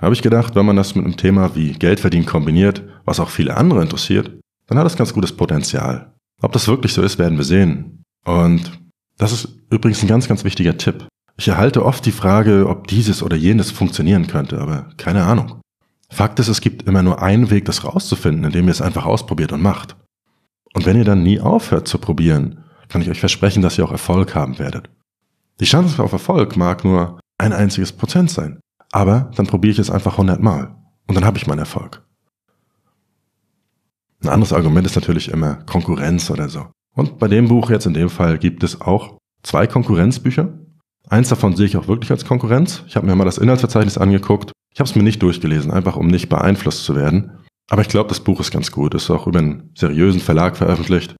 habe 0.00 0.14
ich 0.14 0.22
gedacht, 0.22 0.54
wenn 0.54 0.66
man 0.66 0.76
das 0.76 0.94
mit 0.94 1.04
einem 1.04 1.16
Thema 1.16 1.54
wie 1.56 1.72
Geldverdienen 1.72 2.26
kombiniert, 2.26 2.82
was 3.04 3.20
auch 3.20 3.30
viele 3.30 3.56
andere 3.56 3.82
interessiert, 3.82 4.30
dann 4.66 4.78
hat 4.78 4.86
das 4.86 4.96
ganz 4.96 5.12
gutes 5.12 5.32
Potenzial. 5.32 6.14
Ob 6.40 6.52
das 6.52 6.68
wirklich 6.68 6.92
so 6.92 7.02
ist, 7.02 7.18
werden 7.18 7.36
wir 7.36 7.44
sehen. 7.44 8.04
Und 8.24 8.78
das 9.16 9.32
ist 9.32 9.48
übrigens 9.70 10.02
ein 10.02 10.08
ganz, 10.08 10.28
ganz 10.28 10.44
wichtiger 10.44 10.78
Tipp. 10.78 11.06
Ich 11.36 11.48
erhalte 11.48 11.84
oft 11.84 12.04
die 12.06 12.12
Frage, 12.12 12.68
ob 12.68 12.86
dieses 12.86 13.22
oder 13.22 13.36
jenes 13.36 13.70
funktionieren 13.70 14.26
könnte, 14.26 14.60
aber 14.60 14.90
keine 14.96 15.24
Ahnung. 15.24 15.60
Fakt 16.10 16.38
ist, 16.38 16.48
es 16.48 16.60
gibt 16.60 16.84
immer 16.84 17.02
nur 17.02 17.22
einen 17.22 17.50
Weg, 17.50 17.64
das 17.64 17.84
rauszufinden, 17.84 18.44
indem 18.44 18.66
ihr 18.66 18.72
es 18.72 18.82
einfach 18.82 19.04
ausprobiert 19.04 19.52
und 19.52 19.62
macht. 19.62 19.96
Und 20.74 20.86
wenn 20.86 20.96
ihr 20.96 21.04
dann 21.04 21.22
nie 21.22 21.40
aufhört 21.40 21.88
zu 21.88 21.98
probieren, 21.98 22.64
kann 22.88 23.02
ich 23.02 23.10
euch 23.10 23.20
versprechen, 23.20 23.62
dass 23.62 23.78
ihr 23.78 23.84
auch 23.84 23.92
Erfolg 23.92 24.34
haben 24.34 24.58
werdet. 24.58 24.90
Die 25.60 25.64
Chance 25.64 26.02
auf 26.02 26.12
Erfolg 26.12 26.56
mag 26.56 26.84
nur 26.84 27.20
ein 27.38 27.52
einziges 27.52 27.92
Prozent 27.92 28.30
sein. 28.30 28.60
Aber 28.92 29.30
dann 29.36 29.46
probiere 29.46 29.72
ich 29.72 29.78
es 29.78 29.90
einfach 29.90 30.18
hundertmal 30.18 30.74
und 31.06 31.14
dann 31.14 31.24
habe 31.24 31.38
ich 31.38 31.46
meinen 31.46 31.58
Erfolg. 31.58 32.02
Ein 34.22 34.30
anderes 34.30 34.52
Argument 34.52 34.86
ist 34.86 34.96
natürlich 34.96 35.28
immer 35.28 35.56
Konkurrenz 35.64 36.30
oder 36.30 36.48
so. 36.48 36.66
Und 36.94 37.18
bei 37.18 37.28
dem 37.28 37.48
Buch 37.48 37.70
jetzt 37.70 37.86
in 37.86 37.94
dem 37.94 38.10
Fall 38.10 38.38
gibt 38.38 38.64
es 38.64 38.80
auch 38.80 39.18
zwei 39.42 39.66
Konkurrenzbücher. 39.66 40.58
Eins 41.08 41.28
davon 41.28 41.54
sehe 41.54 41.66
ich 41.66 41.76
auch 41.76 41.86
wirklich 41.86 42.10
als 42.10 42.24
Konkurrenz. 42.24 42.82
Ich 42.88 42.96
habe 42.96 43.06
mir 43.06 43.14
mal 43.14 43.24
das 43.24 43.38
Inhaltsverzeichnis 43.38 43.98
angeguckt. 43.98 44.52
Ich 44.74 44.80
habe 44.80 44.88
es 44.88 44.96
mir 44.96 45.02
nicht 45.02 45.22
durchgelesen, 45.22 45.70
einfach 45.70 45.96
um 45.96 46.08
nicht 46.08 46.28
beeinflusst 46.28 46.84
zu 46.84 46.96
werden. 46.96 47.38
Aber 47.70 47.82
ich 47.82 47.88
glaube, 47.88 48.08
das 48.08 48.20
Buch 48.20 48.40
ist 48.40 48.50
ganz 48.50 48.72
gut. 48.72 48.94
Ist 48.94 49.10
auch 49.10 49.26
über 49.26 49.38
einen 49.38 49.70
seriösen 49.76 50.20
Verlag 50.20 50.56
veröffentlicht. 50.56 51.14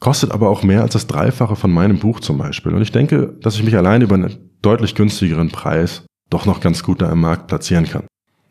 Kostet 0.00 0.32
aber 0.32 0.50
auch 0.50 0.62
mehr 0.62 0.82
als 0.82 0.92
das 0.92 1.06
Dreifache 1.06 1.56
von 1.56 1.70
meinem 1.70 1.98
Buch 1.98 2.20
zum 2.20 2.38
Beispiel. 2.38 2.74
Und 2.74 2.82
ich 2.82 2.92
denke, 2.92 3.36
dass 3.40 3.54
ich 3.54 3.62
mich 3.62 3.76
allein 3.76 4.02
über 4.02 4.14
einen 4.14 4.50
deutlich 4.60 4.94
günstigeren 4.94 5.50
Preis 5.50 6.04
doch 6.30 6.46
noch 6.46 6.60
ganz 6.60 6.82
gut 6.82 7.00
da 7.00 7.10
im 7.10 7.20
Markt 7.20 7.46
platzieren 7.46 7.86
kann. 7.86 8.06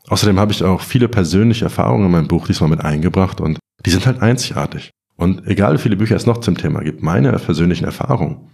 Außerdem 0.07 0.39
habe 0.39 0.51
ich 0.51 0.63
auch 0.63 0.81
viele 0.81 1.07
persönliche 1.07 1.65
Erfahrungen 1.65 2.05
in 2.05 2.11
meinem 2.11 2.27
Buch 2.27 2.47
diesmal 2.47 2.69
mit 2.69 2.81
eingebracht 2.81 3.39
und 3.41 3.59
die 3.85 3.89
sind 3.89 4.05
halt 4.05 4.21
einzigartig. 4.21 4.91
Und 5.15 5.47
egal 5.47 5.73
wie 5.73 5.81
viele 5.81 5.95
Bücher 5.95 6.15
es 6.15 6.25
noch 6.25 6.39
zum 6.39 6.57
Thema 6.57 6.81
gibt, 6.81 7.03
meine 7.03 7.31
persönlichen 7.33 7.85
Erfahrungen, 7.85 8.49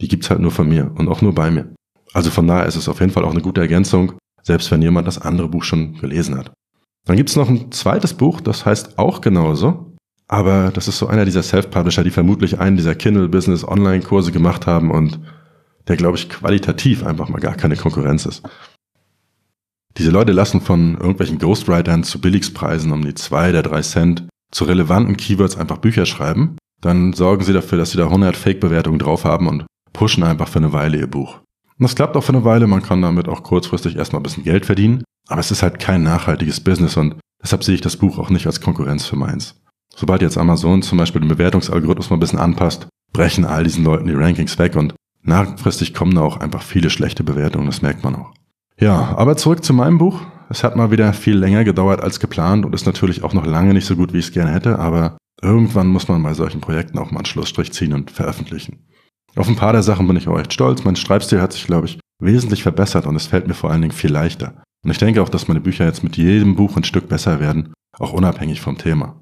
die 0.00 0.08
gibt's 0.08 0.30
halt 0.30 0.40
nur 0.40 0.50
von 0.50 0.68
mir 0.68 0.90
und 0.96 1.08
auch 1.08 1.22
nur 1.22 1.34
bei 1.34 1.50
mir. 1.50 1.74
Also 2.12 2.30
von 2.30 2.46
daher 2.46 2.66
ist 2.66 2.76
es 2.76 2.88
auf 2.88 3.00
jeden 3.00 3.12
Fall 3.12 3.24
auch 3.24 3.32
eine 3.32 3.40
gute 3.40 3.60
Ergänzung, 3.60 4.12
selbst 4.42 4.70
wenn 4.70 4.82
jemand 4.82 5.06
das 5.06 5.18
andere 5.18 5.48
Buch 5.48 5.64
schon 5.64 5.94
gelesen 5.94 6.36
hat. 6.36 6.52
Dann 7.06 7.16
gibt's 7.16 7.36
noch 7.36 7.48
ein 7.48 7.72
zweites 7.72 8.14
Buch, 8.14 8.40
das 8.40 8.64
heißt 8.64 8.98
auch 8.98 9.20
genauso, 9.20 9.91
aber 10.32 10.70
das 10.70 10.88
ist 10.88 10.96
so 10.96 11.08
einer 11.08 11.26
dieser 11.26 11.42
Self-Publisher, 11.42 12.04
die 12.04 12.10
vermutlich 12.10 12.58
einen 12.58 12.78
dieser 12.78 12.94
Kindle-Business-Online-Kurse 12.94 14.32
gemacht 14.32 14.66
haben 14.66 14.90
und 14.90 15.20
der, 15.88 15.96
glaube 15.98 16.16
ich, 16.16 16.30
qualitativ 16.30 17.04
einfach 17.04 17.28
mal 17.28 17.38
gar 17.38 17.54
keine 17.54 17.76
Konkurrenz 17.76 18.24
ist. 18.24 18.42
Diese 19.98 20.10
Leute 20.10 20.32
lassen 20.32 20.62
von 20.62 20.94
irgendwelchen 20.94 21.38
Ghostwritern 21.38 22.02
zu 22.02 22.18
Billigspreisen 22.18 22.92
um 22.92 23.04
die 23.04 23.12
zwei 23.12 23.50
oder 23.50 23.62
drei 23.62 23.82
Cent 23.82 24.26
zu 24.50 24.64
relevanten 24.64 25.18
Keywords 25.18 25.58
einfach 25.58 25.76
Bücher 25.76 26.06
schreiben. 26.06 26.56
Dann 26.80 27.12
sorgen 27.12 27.44
sie 27.44 27.52
dafür, 27.52 27.76
dass 27.76 27.90
sie 27.90 27.98
da 27.98 28.04
100 28.04 28.34
Fake-Bewertungen 28.34 29.00
drauf 29.00 29.26
haben 29.26 29.48
und 29.48 29.66
pushen 29.92 30.22
einfach 30.22 30.48
für 30.48 30.60
eine 30.60 30.72
Weile 30.72 30.96
ihr 30.96 31.08
Buch. 31.08 31.40
Und 31.78 31.82
das 31.82 31.94
klappt 31.94 32.16
auch 32.16 32.24
für 32.24 32.32
eine 32.32 32.46
Weile, 32.46 32.66
man 32.66 32.80
kann 32.80 33.02
damit 33.02 33.28
auch 33.28 33.42
kurzfristig 33.42 33.96
erstmal 33.96 34.20
ein 34.20 34.22
bisschen 34.22 34.44
Geld 34.44 34.64
verdienen, 34.64 35.04
aber 35.28 35.40
es 35.40 35.50
ist 35.50 35.62
halt 35.62 35.78
kein 35.78 36.02
nachhaltiges 36.02 36.60
Business 36.60 36.96
und 36.96 37.16
deshalb 37.42 37.64
sehe 37.64 37.74
ich 37.74 37.82
das 37.82 37.98
Buch 37.98 38.18
auch 38.18 38.30
nicht 38.30 38.46
als 38.46 38.62
Konkurrenz 38.62 39.04
für 39.04 39.16
meins. 39.16 39.61
Sobald 39.94 40.22
jetzt 40.22 40.38
Amazon 40.38 40.82
zum 40.82 40.98
Beispiel 40.98 41.20
den 41.20 41.28
Bewertungsalgorithmus 41.28 42.10
mal 42.10 42.16
ein 42.16 42.20
bisschen 42.20 42.38
anpasst, 42.38 42.88
brechen 43.12 43.44
all 43.44 43.64
diesen 43.64 43.84
Leuten 43.84 44.06
die 44.06 44.14
Rankings 44.14 44.58
weg 44.58 44.76
und 44.76 44.94
langfristig 45.22 45.94
kommen 45.94 46.14
da 46.14 46.22
auch 46.22 46.38
einfach 46.38 46.62
viele 46.62 46.90
schlechte 46.90 47.24
Bewertungen, 47.24 47.66
das 47.66 47.82
merkt 47.82 48.02
man 48.02 48.16
auch. 48.16 48.32
Ja, 48.78 49.14
aber 49.16 49.36
zurück 49.36 49.64
zu 49.64 49.74
meinem 49.74 49.98
Buch. 49.98 50.20
Es 50.48 50.64
hat 50.64 50.76
mal 50.76 50.90
wieder 50.90 51.12
viel 51.12 51.36
länger 51.36 51.64
gedauert 51.64 52.02
als 52.02 52.20
geplant 52.20 52.66
und 52.66 52.74
ist 52.74 52.86
natürlich 52.86 53.22
auch 53.22 53.32
noch 53.32 53.46
lange 53.46 53.72
nicht 53.72 53.86
so 53.86 53.96
gut, 53.96 54.12
wie 54.12 54.18
ich 54.18 54.26
es 54.26 54.32
gerne 54.32 54.52
hätte, 54.52 54.78
aber 54.78 55.16
irgendwann 55.40 55.86
muss 55.86 56.08
man 56.08 56.22
bei 56.22 56.34
solchen 56.34 56.60
Projekten 56.60 56.98
auch 56.98 57.10
mal 57.10 57.18
einen 57.18 57.26
Schlussstrich 57.26 57.72
ziehen 57.72 57.92
und 57.92 58.10
veröffentlichen. 58.10 58.86
Auf 59.34 59.48
ein 59.48 59.56
paar 59.56 59.72
der 59.72 59.82
Sachen 59.82 60.06
bin 60.06 60.16
ich 60.16 60.28
auch 60.28 60.38
echt 60.38 60.52
stolz. 60.52 60.84
Mein 60.84 60.96
Schreibstil 60.96 61.40
hat 61.40 61.52
sich, 61.52 61.66
glaube 61.66 61.86
ich, 61.86 61.98
wesentlich 62.20 62.62
verbessert 62.62 63.06
und 63.06 63.16
es 63.16 63.26
fällt 63.26 63.46
mir 63.46 63.54
vor 63.54 63.70
allen 63.70 63.80
Dingen 63.80 63.92
viel 63.92 64.12
leichter. 64.12 64.62
Und 64.84 64.90
ich 64.90 64.98
denke 64.98 65.22
auch, 65.22 65.28
dass 65.28 65.48
meine 65.48 65.60
Bücher 65.60 65.86
jetzt 65.86 66.02
mit 66.02 66.16
jedem 66.16 66.54
Buch 66.56 66.76
ein 66.76 66.84
Stück 66.84 67.08
besser 67.08 67.40
werden, 67.40 67.72
auch 67.98 68.12
unabhängig 68.12 68.60
vom 68.60 68.76
Thema. 68.76 69.21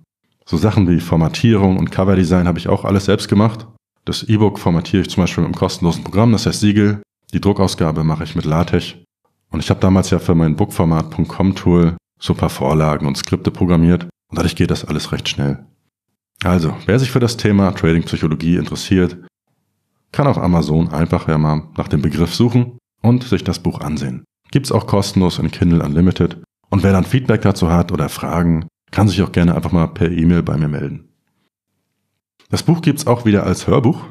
So 0.51 0.57
Sachen 0.57 0.89
wie 0.89 0.99
Formatierung 0.99 1.77
und 1.77 1.93
Coverdesign 1.93 2.49
habe 2.49 2.59
ich 2.59 2.67
auch 2.67 2.85
alles 2.85 3.05
selbst 3.05 3.29
gemacht. 3.29 3.69
Das 4.05 4.25
E-Book 4.25 4.59
formatiere 4.59 5.03
ich 5.03 5.09
zum 5.09 5.23
Beispiel 5.23 5.43
mit 5.43 5.51
einem 5.51 5.55
kostenlosen 5.55 6.03
Programm, 6.03 6.33
das 6.33 6.45
heißt 6.45 6.59
Siegel. 6.59 7.03
Die 7.33 7.41
Druckausgabe 7.41 8.03
mache 8.03 8.25
ich 8.25 8.35
mit 8.35 8.47
LaTeX. 8.47 8.97
Und 9.53 9.61
ich 9.61 9.71
habe 9.71 9.79
damals 9.79 10.11
ja 10.11 10.19
für 10.19 10.35
mein 10.35 10.57
Bookformat.com 10.57 11.55
Tool 11.55 11.97
so 12.19 12.35
paar 12.35 12.49
Vorlagen 12.49 13.07
und 13.07 13.17
Skripte 13.17 13.53
programmiert 13.53 14.03
und 14.03 14.39
dadurch 14.39 14.57
geht 14.57 14.73
das 14.73 14.85
alles 14.85 15.13
recht 15.13 15.29
schnell. 15.29 15.67
Also, 16.43 16.75
wer 16.85 16.99
sich 16.99 17.13
für 17.13 17.21
das 17.21 17.37
Thema 17.37 17.71
Trading 17.71 18.03
Psychologie 18.03 18.57
interessiert, 18.57 19.19
kann 20.11 20.27
auf 20.27 20.37
Amazon 20.37 20.89
einfach 20.89 21.29
ja 21.29 21.39
mal 21.39 21.69
nach 21.77 21.87
dem 21.87 22.03
Begriff 22.03 22.35
suchen 22.35 22.77
und 23.03 23.23
sich 23.23 23.45
das 23.45 23.61
Buch 23.61 23.83
ansehen. 23.83 24.25
Gibt's 24.51 24.73
auch 24.73 24.89
kostenlos 24.89 25.39
in 25.39 25.53
Kindle 25.53 25.85
Unlimited. 25.85 26.43
Und 26.71 26.83
wer 26.83 26.91
dann 26.93 27.05
Feedback 27.05 27.43
dazu 27.43 27.71
hat 27.71 27.93
oder 27.93 28.09
Fragen, 28.09 28.67
kann 28.91 29.09
sich 29.09 29.23
auch 29.23 29.33
gerne 29.33 29.55
einfach 29.55 29.73
mal 29.73 29.87
per 29.89 30.11
E-Mail 30.11 30.43
bei 30.43 30.57
mir 30.57 30.69
melden. 30.69 31.09
Das 32.51 32.63
Buch 32.63 32.83
gibt's 32.83 33.07
auch 33.07 33.25
wieder 33.25 33.45
als 33.45 33.67
Hörbuch. 33.67 34.05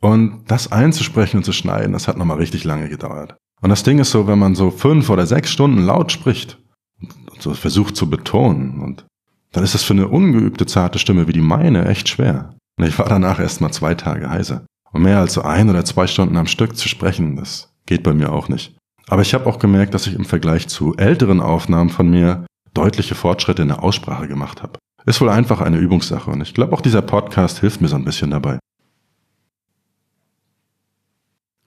Und 0.00 0.44
das 0.48 0.72
einzusprechen 0.72 1.38
und 1.38 1.44
zu 1.44 1.52
schneiden, 1.52 1.92
das 1.92 2.08
hat 2.08 2.16
nochmal 2.16 2.38
richtig 2.38 2.64
lange 2.64 2.88
gedauert. 2.88 3.36
Und 3.60 3.68
das 3.68 3.82
Ding 3.82 3.98
ist 3.98 4.10
so, 4.10 4.26
wenn 4.26 4.38
man 4.38 4.54
so 4.54 4.70
fünf 4.70 5.10
oder 5.10 5.26
sechs 5.26 5.50
Stunden 5.50 5.84
laut 5.84 6.10
spricht 6.10 6.58
und 7.00 7.42
so 7.42 7.52
versucht 7.52 7.96
zu 7.96 8.08
betonen 8.08 8.80
und 8.80 9.04
dann 9.52 9.64
ist 9.64 9.74
das 9.74 9.82
für 9.82 9.94
eine 9.94 10.08
ungeübte, 10.08 10.64
zarte 10.64 10.98
Stimme 10.98 11.26
wie 11.28 11.32
die 11.32 11.40
meine 11.40 11.86
echt 11.86 12.08
schwer. 12.08 12.54
Und 12.78 12.86
ich 12.86 12.98
war 12.98 13.08
danach 13.08 13.40
erst 13.40 13.60
mal 13.60 13.72
zwei 13.72 13.94
Tage 13.94 14.30
heiser. 14.30 14.64
Und 14.92 15.02
mehr 15.02 15.18
als 15.18 15.34
so 15.34 15.42
ein 15.42 15.68
oder 15.68 15.84
zwei 15.84 16.06
Stunden 16.06 16.36
am 16.36 16.46
Stück 16.46 16.76
zu 16.76 16.88
sprechen, 16.88 17.36
das 17.36 17.72
geht 17.84 18.02
bei 18.02 18.14
mir 18.14 18.32
auch 18.32 18.48
nicht. 18.48 18.76
Aber 19.08 19.22
ich 19.22 19.34
habe 19.34 19.46
auch 19.46 19.58
gemerkt, 19.58 19.92
dass 19.92 20.06
ich 20.06 20.14
im 20.14 20.24
Vergleich 20.24 20.68
zu 20.68 20.96
älteren 20.96 21.40
Aufnahmen 21.40 21.90
von 21.90 22.08
mir 22.08 22.46
deutliche 22.74 23.14
Fortschritte 23.14 23.62
in 23.62 23.68
der 23.68 23.82
Aussprache 23.82 24.28
gemacht 24.28 24.62
habe. 24.62 24.78
Ist 25.06 25.20
wohl 25.20 25.30
einfach 25.30 25.60
eine 25.60 25.78
Übungssache 25.78 26.30
und 26.30 26.40
ich 26.40 26.54
glaube 26.54 26.72
auch 26.72 26.80
dieser 26.80 27.02
Podcast 27.02 27.60
hilft 27.60 27.80
mir 27.80 27.88
so 27.88 27.96
ein 27.96 28.04
bisschen 28.04 28.30
dabei. 28.30 28.58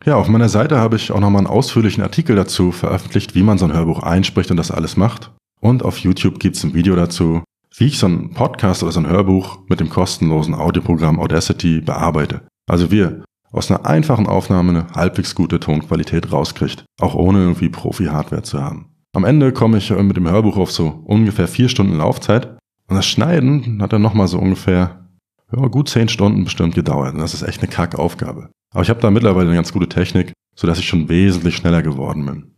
Ja, 0.06 0.18
auf 0.18 0.28
meiner 0.28 0.50
Seite 0.50 0.80
habe 0.80 0.98
ich 0.98 1.12
auch 1.12 1.20
nochmal 1.22 1.40
einen 1.40 1.48
ausführlichen 1.48 2.04
Artikel 2.04 2.36
dazu 2.36 2.72
veröffentlicht, 2.74 3.36
wie 3.36 3.44
man 3.44 3.58
so 3.58 3.66
ein 3.66 3.74
Hörbuch 3.74 4.04
einspricht 4.04 4.52
und 4.52 4.58
das 4.58 4.70
alles 4.70 4.98
macht. 4.98 5.32
Und 5.62 5.84
auf 5.84 5.98
YouTube 6.00 6.40
gibt 6.40 6.58
es 6.58 6.64
ein 6.66 6.74
Video 6.74 6.96
dazu, 6.96 7.42
wie 7.78 7.86
ich 7.86 7.98
so 7.98 8.08
ein 8.08 8.34
Podcast 8.34 8.84
oder 8.84 8.92
so 8.92 9.00
ein 9.00 9.08
Hörbuch 9.08 9.60
mit 9.70 9.80
dem 9.80 9.90
kostenlosen 9.90 10.56
Audioprogramm 10.56 11.20
Audacity 11.20 11.80
bearbeite. 11.80 12.42
Also 12.68 12.92
wir 12.92 13.24
aus 13.54 13.72
einer 13.72 13.86
einfachen 13.86 14.28
Aufnahme 14.28 14.72
eine 14.72 14.88
halbwegs 14.94 15.36
gute 15.36 15.60
Tonqualität 15.60 16.32
rauskriegt, 16.34 16.84
auch 17.00 17.16
ohne 17.16 17.40
irgendwie 17.40 17.70
Profi-Hardware 17.70 18.44
zu 18.44 18.62
haben. 18.62 18.93
Am 19.16 19.26
Ende 19.26 19.54
komme 19.54 19.78
ich 19.78 19.92
mit 19.92 20.18
dem 20.18 20.30
Hörbuch 20.30 20.58
auf 20.58 20.72
so 20.72 21.04
ungefähr 21.06 21.48
vier 21.48 21.70
Stunden 21.70 21.98
Laufzeit 21.98 22.58
und 22.88 22.96
das 22.96 23.06
Schneiden 23.06 23.82
hat 23.82 23.94
dann 23.94 24.02
nochmal 24.02 24.28
so 24.28 24.40
ungefähr 24.40 25.08
ja, 25.56 25.68
gut 25.68 25.90
zehn 25.90 26.10
Stunden 26.10 26.44
bestimmt 26.44 26.74
gedauert. 26.74 27.14
Und 27.14 27.20
das 27.20 27.34
ist 27.34 27.44
echt 27.44 27.62
eine 27.62 27.72
Kackaufgabe. 27.72 28.50
Aber 28.74 28.82
ich 28.82 28.90
habe 28.90 29.02
da 29.02 29.12
mittlerweile 29.12 29.48
eine 29.48 29.56
ganz 29.56 29.72
gute 29.72 29.88
Technik, 29.88 30.34
sodass 30.56 30.80
ich 30.80 30.88
schon 30.88 31.10
wesentlich 31.10 31.56
schneller 31.56 31.84
geworden 31.84 32.26
bin. 32.26 32.56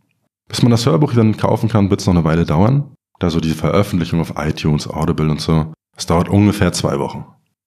Bis 0.48 0.62
man 0.62 0.70
das 0.70 0.86
Hörbuch 0.86 1.12
dann 1.12 1.36
kaufen 1.36 1.68
kann, 1.68 1.90
wird 1.90 2.00
es 2.00 2.06
noch 2.06 2.14
eine 2.14 2.24
Weile 2.24 2.46
dauern. 2.46 2.94
Da 3.18 3.28
so 3.28 3.40
diese 3.40 3.54
Veröffentlichung 3.54 4.20
auf 4.20 4.34
iTunes, 4.36 4.88
Audible 4.88 5.30
und 5.30 5.40
so. 5.40 5.72
Es 5.96 6.06
dauert 6.06 6.28
ungefähr 6.28 6.72
zwei 6.72 6.98
Wochen. 6.98 7.26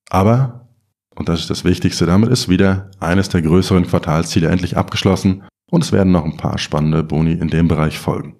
Aber 0.10 0.68
und 1.16 1.28
das 1.28 1.42
ist 1.42 1.50
das 1.50 1.66
Wichtigste. 1.66 2.06
Damit 2.06 2.30
ist 2.30 2.48
wieder 2.48 2.90
eines 3.00 3.28
der 3.30 3.42
größeren 3.42 3.86
Quartalsziele 3.86 4.48
endlich 4.48 4.78
abgeschlossen 4.78 5.44
und 5.70 5.84
es 5.84 5.92
werden 5.92 6.14
noch 6.14 6.24
ein 6.24 6.38
paar 6.38 6.58
spannende 6.58 7.04
Boni 7.04 7.34
in 7.34 7.50
dem 7.50 7.68
Bereich 7.68 8.00
folgen. 8.00 8.39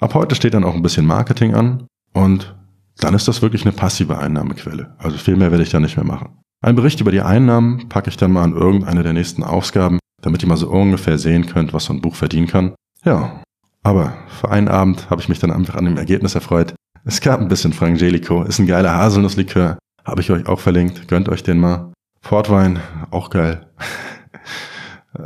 Ab 0.00 0.14
heute 0.14 0.34
steht 0.34 0.54
dann 0.54 0.64
auch 0.64 0.74
ein 0.74 0.82
bisschen 0.82 1.06
Marketing 1.06 1.54
an 1.54 1.86
und 2.12 2.54
dann 2.98 3.14
ist 3.14 3.28
das 3.28 3.42
wirklich 3.42 3.62
eine 3.62 3.72
passive 3.72 4.18
Einnahmequelle. 4.18 4.94
Also 4.98 5.16
viel 5.16 5.36
mehr 5.36 5.50
werde 5.50 5.62
ich 5.62 5.70
da 5.70 5.80
nicht 5.80 5.96
mehr 5.96 6.04
machen. 6.04 6.38
Ein 6.62 6.76
Bericht 6.76 7.00
über 7.00 7.12
die 7.12 7.22
Einnahmen 7.22 7.88
packe 7.88 8.10
ich 8.10 8.16
dann 8.16 8.32
mal 8.32 8.42
an 8.42 8.54
irgendeine 8.54 9.02
der 9.02 9.12
nächsten 9.12 9.42
Ausgaben, 9.42 9.98
damit 10.20 10.42
ihr 10.42 10.48
mal 10.48 10.56
so 10.56 10.68
ungefähr 10.68 11.18
sehen 11.18 11.46
könnt, 11.46 11.72
was 11.72 11.84
so 11.84 11.92
ein 11.92 12.00
Buch 12.00 12.14
verdienen 12.14 12.46
kann. 12.46 12.74
Ja, 13.04 13.42
aber 13.82 14.16
für 14.28 14.50
einen 14.50 14.68
Abend 14.68 15.08
habe 15.10 15.20
ich 15.20 15.28
mich 15.28 15.38
dann 15.38 15.50
einfach 15.50 15.76
an 15.76 15.84
dem 15.84 15.96
Ergebnis 15.96 16.34
erfreut. 16.34 16.74
Es 17.04 17.20
gab 17.20 17.40
ein 17.40 17.48
bisschen 17.48 17.72
Frangelico, 17.72 18.42
ist 18.42 18.58
ein 18.58 18.66
geiler 18.66 18.96
Haselnusslikör, 18.96 19.78
habe 20.04 20.20
ich 20.20 20.30
euch 20.30 20.46
auch 20.46 20.60
verlinkt, 20.60 21.08
gönnt 21.08 21.28
euch 21.28 21.42
den 21.42 21.58
mal. 21.58 21.92
Portwein, 22.20 22.80
auch 23.10 23.30
geil. 23.30 23.66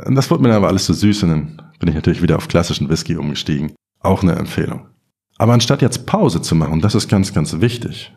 Das 0.09 0.31
wurde 0.31 0.41
mir 0.41 0.47
dann 0.47 0.59
aber 0.59 0.69
alles 0.69 0.85
zu 0.85 0.93
so 0.93 1.01
süß 1.01 1.23
und 1.23 1.29
dann 1.29 1.61
bin 1.79 1.89
ich 1.89 1.95
natürlich 1.95 2.21
wieder 2.21 2.37
auf 2.37 2.47
klassischen 2.47 2.87
Whisky 2.87 3.17
umgestiegen. 3.17 3.73
Auch 4.03 4.23
eine 4.23 4.35
Empfehlung. 4.35 4.87
Aber 5.37 5.53
anstatt 5.53 5.81
jetzt 5.81 6.05
Pause 6.05 6.41
zu 6.41 6.55
machen, 6.55 6.81
das 6.81 6.95
ist 6.95 7.07
ganz, 7.09 7.33
ganz 7.33 7.61
wichtig, 7.61 8.13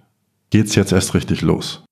geht's 0.51 0.75
jetzt 0.75 0.93
erst 0.93 1.15
richtig 1.15 1.43
los. 1.43 1.85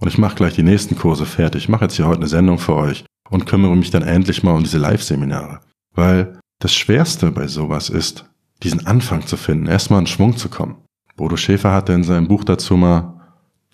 Und 0.00 0.08
ich 0.08 0.18
mache 0.18 0.36
gleich 0.36 0.54
die 0.54 0.62
nächsten 0.62 0.96
Kurse 0.96 1.26
fertig. 1.26 1.64
Ich 1.64 1.68
mache 1.68 1.84
jetzt 1.84 1.96
hier 1.96 2.06
heute 2.06 2.20
eine 2.20 2.28
Sendung 2.28 2.58
für 2.58 2.74
euch 2.74 3.04
und 3.30 3.46
kümmere 3.46 3.76
mich 3.76 3.90
dann 3.90 4.02
endlich 4.02 4.42
mal 4.42 4.54
um 4.54 4.62
diese 4.62 4.78
Live-Seminare. 4.78 5.60
Weil 5.94 6.38
das 6.60 6.74
Schwerste 6.74 7.30
bei 7.32 7.46
sowas 7.48 7.88
ist, 7.90 8.24
diesen 8.62 8.86
Anfang 8.86 9.26
zu 9.26 9.36
finden, 9.36 9.66
erstmal 9.66 10.00
in 10.00 10.06
Schwung 10.06 10.36
zu 10.36 10.48
kommen. 10.48 10.76
Bodo 11.16 11.36
Schäfer 11.36 11.72
hatte 11.72 11.92
in 11.92 12.04
seinem 12.04 12.28
Buch 12.28 12.44
dazu 12.44 12.76
mal 12.76 13.20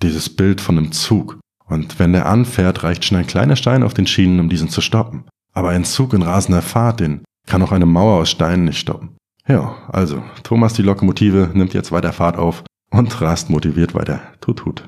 dieses 0.03 0.29
Bild 0.29 0.61
von 0.61 0.79
einem 0.79 0.93
Zug. 0.93 1.39
Und 1.67 1.99
wenn 1.99 2.13
der 2.13 2.27
anfährt, 2.27 2.83
reicht 2.83 3.05
schon 3.05 3.19
ein 3.19 3.27
kleiner 3.27 3.57
Stein 3.57 3.83
auf 3.83 3.95
den 3.95 4.07
Schienen, 4.07 4.41
um 4.41 4.49
diesen 4.49 4.69
zu 4.69 4.81
stoppen. 4.81 5.25
Aber 5.53 5.71
ein 5.71 5.85
Zug 5.85 6.13
in 6.13 6.23
rasender 6.23 6.63
Fahrt, 6.63 7.01
den 7.01 7.23
kann 7.47 7.63
auch 7.63 7.73
eine 7.73 7.87
Mauer 7.87 8.21
aus 8.21 8.31
Steinen 8.31 8.65
nicht 8.65 8.79
stoppen. 8.79 9.17
Ja, 9.47 9.77
also, 9.89 10.23
Thomas 10.43 10.73
die 10.73 10.83
Lokomotive 10.83 11.51
nimmt 11.53 11.75
jetzt 11.75 11.93
weiter 11.93 12.13
Fahrt 12.13 12.37
auf 12.37 12.65
und 12.91 13.21
rast 13.21 13.51
motiviert 13.51 13.95
weiter. 13.95 14.23
Tut, 14.41 14.59
tut. 14.59 14.87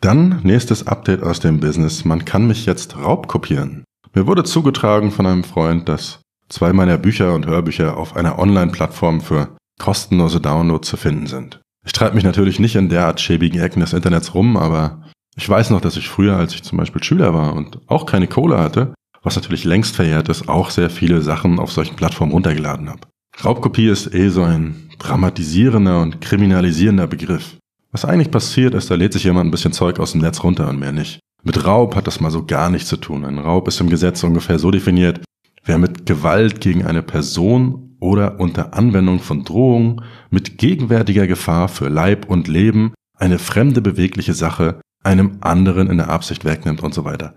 Dann 0.00 0.40
nächstes 0.42 0.86
Update 0.86 1.22
aus 1.22 1.40
dem 1.40 1.60
Business. 1.60 2.04
Man 2.04 2.24
kann 2.24 2.46
mich 2.46 2.66
jetzt 2.66 2.96
raubkopieren. 2.96 3.84
Mir 4.12 4.26
wurde 4.26 4.44
zugetragen 4.44 5.10
von 5.10 5.26
einem 5.26 5.44
Freund, 5.44 5.88
dass 5.88 6.20
zwei 6.48 6.72
meiner 6.72 6.98
Bücher 6.98 7.32
und 7.32 7.46
Hörbücher 7.46 7.96
auf 7.96 8.16
einer 8.16 8.38
Online-Plattform 8.38 9.20
für 9.20 9.56
kostenlose 9.80 10.40
Download 10.40 10.86
zu 10.86 10.96
finden 10.96 11.26
sind. 11.26 11.60
Ich 11.86 11.92
treibe 11.92 12.14
mich 12.16 12.24
natürlich 12.24 12.58
nicht 12.58 12.76
in 12.76 12.88
derart 12.88 13.20
schäbigen 13.20 13.60
Ecken 13.60 13.80
des 13.80 13.92
Internets 13.92 14.34
rum, 14.34 14.56
aber 14.56 15.02
ich 15.36 15.48
weiß 15.48 15.70
noch, 15.70 15.80
dass 15.80 15.96
ich 15.96 16.08
früher, 16.08 16.36
als 16.36 16.54
ich 16.54 16.62
zum 16.62 16.78
Beispiel 16.78 17.02
Schüler 17.02 17.34
war 17.34 17.54
und 17.54 17.80
auch 17.88 18.06
keine 18.06 18.26
Kohle 18.26 18.58
hatte, 18.58 18.94
was 19.24 19.34
natürlich 19.34 19.64
längst 19.64 19.96
verjährt 19.96 20.28
ist, 20.28 20.48
auch 20.48 20.70
sehr 20.70 20.90
viele 20.90 21.22
Sachen 21.22 21.58
auf 21.58 21.72
solchen 21.72 21.96
Plattformen 21.96 22.32
runtergeladen 22.32 22.88
habe. 22.88 23.00
Raubkopie 23.42 23.88
ist 23.88 24.14
eh 24.14 24.28
so 24.28 24.42
ein 24.42 24.90
dramatisierender 24.98 26.00
und 26.00 26.20
kriminalisierender 26.20 27.08
Begriff. 27.08 27.56
Was 27.90 28.04
eigentlich 28.04 28.30
passiert 28.30 28.74
ist, 28.74 28.90
da 28.90 28.94
lädt 28.94 29.12
sich 29.12 29.24
jemand 29.24 29.48
ein 29.48 29.50
bisschen 29.50 29.72
Zeug 29.72 29.98
aus 29.98 30.12
dem 30.12 30.20
Netz 30.20 30.42
runter 30.44 30.68
und 30.68 30.78
mehr 30.78 30.92
nicht. 30.92 31.18
Mit 31.42 31.64
Raub 31.64 31.96
hat 31.96 32.06
das 32.06 32.20
mal 32.20 32.30
so 32.30 32.44
gar 32.44 32.70
nichts 32.70 32.88
zu 32.88 32.96
tun. 32.96 33.24
Ein 33.24 33.38
Raub 33.38 33.66
ist 33.68 33.80
im 33.80 33.90
Gesetz 33.90 34.22
ungefähr 34.22 34.58
so 34.58 34.70
definiert, 34.70 35.20
wer 35.64 35.78
mit 35.78 36.06
Gewalt 36.06 36.60
gegen 36.60 36.84
eine 36.84 37.02
Person 37.02 37.96
oder 38.00 38.40
unter 38.40 38.74
Anwendung 38.74 39.20
von 39.20 39.44
Drohung 39.44 40.02
mit 40.30 40.58
gegenwärtiger 40.58 41.26
Gefahr 41.26 41.68
für 41.68 41.88
Leib 41.88 42.28
und 42.28 42.48
Leben 42.48 42.92
eine 43.16 43.38
fremde 43.38 43.80
bewegliche 43.80 44.34
Sache 44.34 44.80
einem 45.02 45.38
anderen 45.40 45.88
in 45.90 45.98
der 45.98 46.08
Absicht 46.08 46.44
wegnimmt 46.44 46.82
und 46.82 46.94
so 46.94 47.04
weiter. 47.04 47.36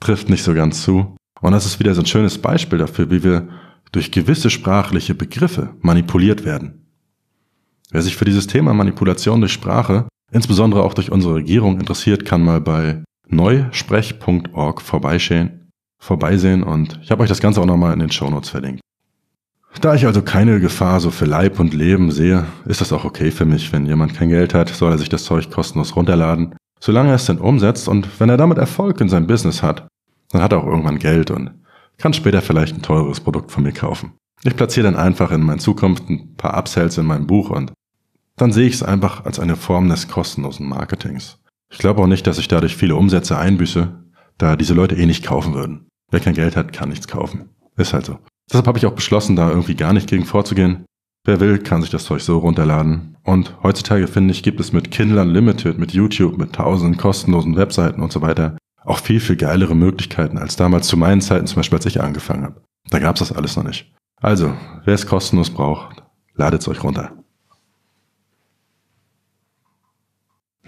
Trifft 0.00 0.28
nicht 0.28 0.42
so 0.42 0.54
ganz 0.54 0.82
zu. 0.82 1.16
Und 1.40 1.52
das 1.52 1.66
ist 1.66 1.78
wieder 1.78 1.94
so 1.94 2.02
ein 2.02 2.06
schönes 2.06 2.38
Beispiel 2.38 2.78
dafür, 2.78 3.10
wie 3.10 3.22
wir 3.22 3.48
durch 3.92 4.10
gewisse 4.10 4.50
sprachliche 4.50 5.14
Begriffe 5.14 5.74
manipuliert 5.80 6.44
werden. 6.44 6.86
Wer 7.90 8.02
sich 8.02 8.16
für 8.16 8.24
dieses 8.24 8.46
Thema 8.46 8.74
Manipulation 8.74 9.40
durch 9.40 9.52
Sprache, 9.52 10.08
insbesondere 10.32 10.82
auch 10.82 10.94
durch 10.94 11.12
unsere 11.12 11.34
Regierung 11.34 11.78
interessiert, 11.78 12.24
kann 12.24 12.42
mal 12.42 12.60
bei 12.60 13.04
neusprech.org 13.28 14.82
vorbeisehen, 14.82 15.70
vorbeisehen 15.98 16.62
und 16.62 16.98
ich 17.02 17.10
habe 17.10 17.22
euch 17.22 17.28
das 17.28 17.40
Ganze 17.40 17.60
auch 17.60 17.66
nochmal 17.66 17.92
in 17.92 18.00
den 18.00 18.10
Shownotes 18.10 18.50
verlinkt. 18.50 18.80
Da 19.80 19.94
ich 19.94 20.06
also 20.06 20.22
keine 20.22 20.58
Gefahr 20.58 21.00
so 21.00 21.10
für 21.10 21.26
Leib 21.26 21.60
und 21.60 21.74
Leben 21.74 22.10
sehe, 22.10 22.46
ist 22.64 22.80
das 22.80 22.92
auch 22.92 23.04
okay 23.04 23.30
für 23.30 23.44
mich. 23.44 23.72
Wenn 23.72 23.86
jemand 23.86 24.14
kein 24.14 24.30
Geld 24.30 24.54
hat, 24.54 24.70
soll 24.70 24.90
er 24.90 24.98
sich 24.98 25.10
das 25.10 25.24
Zeug 25.24 25.50
kostenlos 25.50 25.94
runterladen. 25.94 26.54
Solange 26.80 27.10
er 27.10 27.16
es 27.16 27.26
denn 27.26 27.38
umsetzt 27.38 27.88
und 27.88 28.20
wenn 28.20 28.28
er 28.28 28.36
damit 28.36 28.58
Erfolg 28.58 29.00
in 29.00 29.08
seinem 29.08 29.26
Business 29.26 29.62
hat, 29.62 29.88
dann 30.30 30.42
hat 30.42 30.52
er 30.52 30.58
auch 30.58 30.66
irgendwann 30.66 30.98
Geld 30.98 31.30
und 31.30 31.50
kann 31.98 32.12
später 32.12 32.42
vielleicht 32.42 32.76
ein 32.76 32.82
teures 32.82 33.20
Produkt 33.20 33.50
von 33.50 33.62
mir 33.62 33.72
kaufen. 33.72 34.12
Ich 34.44 34.56
platziere 34.56 34.84
dann 34.84 34.96
einfach 34.96 35.30
in 35.30 35.42
meiner 35.42 35.58
Zukunft 35.58 36.08
ein 36.08 36.34
paar 36.36 36.54
Upsells 36.54 36.98
in 36.98 37.06
meinem 37.06 37.26
Buch 37.26 37.50
und 37.50 37.72
dann 38.36 38.52
sehe 38.52 38.66
ich 38.66 38.74
es 38.74 38.82
einfach 38.82 39.24
als 39.24 39.40
eine 39.40 39.56
Form 39.56 39.88
des 39.88 40.08
kostenlosen 40.08 40.68
Marketings. 40.68 41.38
Ich 41.70 41.78
glaube 41.78 42.02
auch 42.02 42.06
nicht, 42.06 42.26
dass 42.26 42.38
ich 42.38 42.48
dadurch 42.48 42.76
viele 42.76 42.96
Umsätze 42.96 43.38
einbüße, 43.38 44.04
da 44.38 44.56
diese 44.56 44.74
Leute 44.74 44.94
eh 44.94 45.06
nicht 45.06 45.24
kaufen 45.24 45.54
würden. 45.54 45.88
Wer 46.10 46.20
kein 46.20 46.34
Geld 46.34 46.54
hat, 46.54 46.72
kann 46.72 46.90
nichts 46.90 47.08
kaufen. 47.08 47.48
Ist 47.76 47.92
halt 47.92 48.04
so. 48.04 48.18
Deshalb 48.48 48.66
habe 48.66 48.78
ich 48.78 48.86
auch 48.86 48.92
beschlossen, 48.92 49.36
da 49.36 49.48
irgendwie 49.50 49.74
gar 49.74 49.92
nicht 49.92 50.08
gegen 50.08 50.24
vorzugehen. 50.24 50.84
Wer 51.26 51.40
will, 51.40 51.58
kann 51.58 51.82
sich 51.82 51.90
das 51.90 52.04
Zeug 52.04 52.22
so 52.22 52.38
runterladen. 52.38 53.16
Und 53.24 53.56
heutzutage 53.62 54.06
finde 54.06 54.32
ich, 54.32 54.44
gibt 54.44 54.60
es 54.60 54.72
mit 54.72 54.92
Kindle 54.92 55.20
Unlimited, 55.20 55.76
mit 55.76 55.92
YouTube, 55.92 56.38
mit 56.38 56.52
tausenden 56.52 56.96
kostenlosen 56.96 57.56
Webseiten 57.56 58.00
und 58.00 58.12
so 58.12 58.22
weiter 58.22 58.56
auch 58.84 59.00
viel, 59.00 59.18
viel 59.18 59.34
geilere 59.34 59.74
Möglichkeiten 59.74 60.38
als 60.38 60.54
damals 60.54 60.86
zu 60.86 60.96
meinen 60.96 61.20
Zeiten, 61.20 61.48
zum 61.48 61.56
Beispiel 61.56 61.78
als 61.78 61.86
ich 61.86 62.00
angefangen 62.00 62.44
habe. 62.44 62.62
Da 62.90 63.00
gab 63.00 63.16
es 63.16 63.28
das 63.28 63.32
alles 63.32 63.56
noch 63.56 63.64
nicht. 63.64 63.92
Also, 64.22 64.54
wer 64.84 64.94
es 64.94 65.06
kostenlos 65.06 65.50
braucht, 65.50 66.04
ladet 66.34 66.60
es 66.60 66.68
euch 66.68 66.84
runter. 66.84 67.12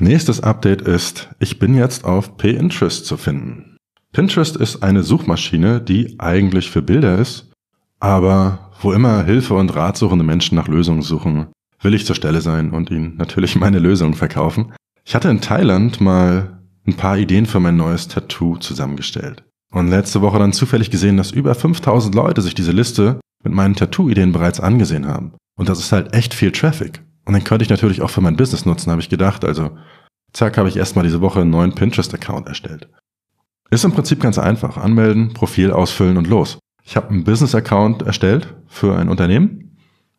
Nächstes 0.00 0.40
Update 0.40 0.82
ist, 0.82 1.28
ich 1.38 1.60
bin 1.60 1.74
jetzt 1.74 2.04
auf 2.04 2.36
Pinterest 2.36 3.06
zu 3.06 3.16
finden. 3.16 3.76
Pinterest 4.12 4.56
ist 4.56 4.82
eine 4.82 5.04
Suchmaschine, 5.04 5.80
die 5.80 6.18
eigentlich 6.18 6.70
für 6.70 6.82
Bilder 6.82 7.18
ist, 7.18 7.52
aber 8.00 8.67
wo 8.80 8.92
immer 8.92 9.24
Hilfe 9.24 9.54
und 9.54 9.74
ratsuchende 9.74 10.24
Menschen 10.24 10.56
nach 10.56 10.68
Lösungen 10.68 11.02
suchen, 11.02 11.48
will 11.80 11.94
ich 11.94 12.06
zur 12.06 12.16
Stelle 12.16 12.40
sein 12.40 12.70
und 12.70 12.90
ihnen 12.90 13.16
natürlich 13.16 13.56
meine 13.60 13.78
Lösungen 13.78 14.14
verkaufen. 14.14 14.72
Ich 15.04 15.14
hatte 15.14 15.28
in 15.28 15.40
Thailand 15.40 16.00
mal 16.00 16.60
ein 16.86 16.94
paar 16.94 17.18
Ideen 17.18 17.46
für 17.46 17.60
mein 17.60 17.76
neues 17.76 18.08
Tattoo 18.08 18.56
zusammengestellt. 18.56 19.44
Und 19.70 19.88
letzte 19.88 20.22
Woche 20.22 20.38
dann 20.38 20.52
zufällig 20.52 20.90
gesehen, 20.90 21.18
dass 21.18 21.30
über 21.30 21.54
5000 21.54 22.14
Leute 22.14 22.40
sich 22.40 22.54
diese 22.54 22.72
Liste 22.72 23.20
mit 23.44 23.52
meinen 23.52 23.74
Tattoo-Ideen 23.74 24.32
bereits 24.32 24.60
angesehen 24.60 25.06
haben. 25.06 25.34
Und 25.58 25.68
das 25.68 25.78
ist 25.78 25.92
halt 25.92 26.14
echt 26.14 26.32
viel 26.32 26.52
Traffic. 26.52 27.02
Und 27.26 27.34
den 27.34 27.44
könnte 27.44 27.64
ich 27.64 27.70
natürlich 27.70 28.00
auch 28.00 28.10
für 28.10 28.22
mein 28.22 28.36
Business 28.36 28.64
nutzen, 28.64 28.90
habe 28.90 29.02
ich 29.02 29.10
gedacht. 29.10 29.44
Also, 29.44 29.76
zack, 30.32 30.56
habe 30.56 30.68
ich 30.68 30.76
erstmal 30.76 31.04
diese 31.04 31.20
Woche 31.20 31.40
einen 31.40 31.50
neuen 31.50 31.74
Pinterest-Account 31.74 32.48
erstellt. 32.48 32.88
Ist 33.70 33.84
im 33.84 33.92
Prinzip 33.92 34.20
ganz 34.20 34.38
einfach. 34.38 34.78
Anmelden, 34.78 35.34
Profil 35.34 35.70
ausfüllen 35.70 36.16
und 36.16 36.26
los. 36.26 36.58
Ich 36.88 36.96
habe 36.96 37.10
einen 37.10 37.22
Business-Account 37.22 38.00
erstellt 38.00 38.54
für 38.66 38.96
ein 38.96 39.10
Unternehmen, 39.10 39.76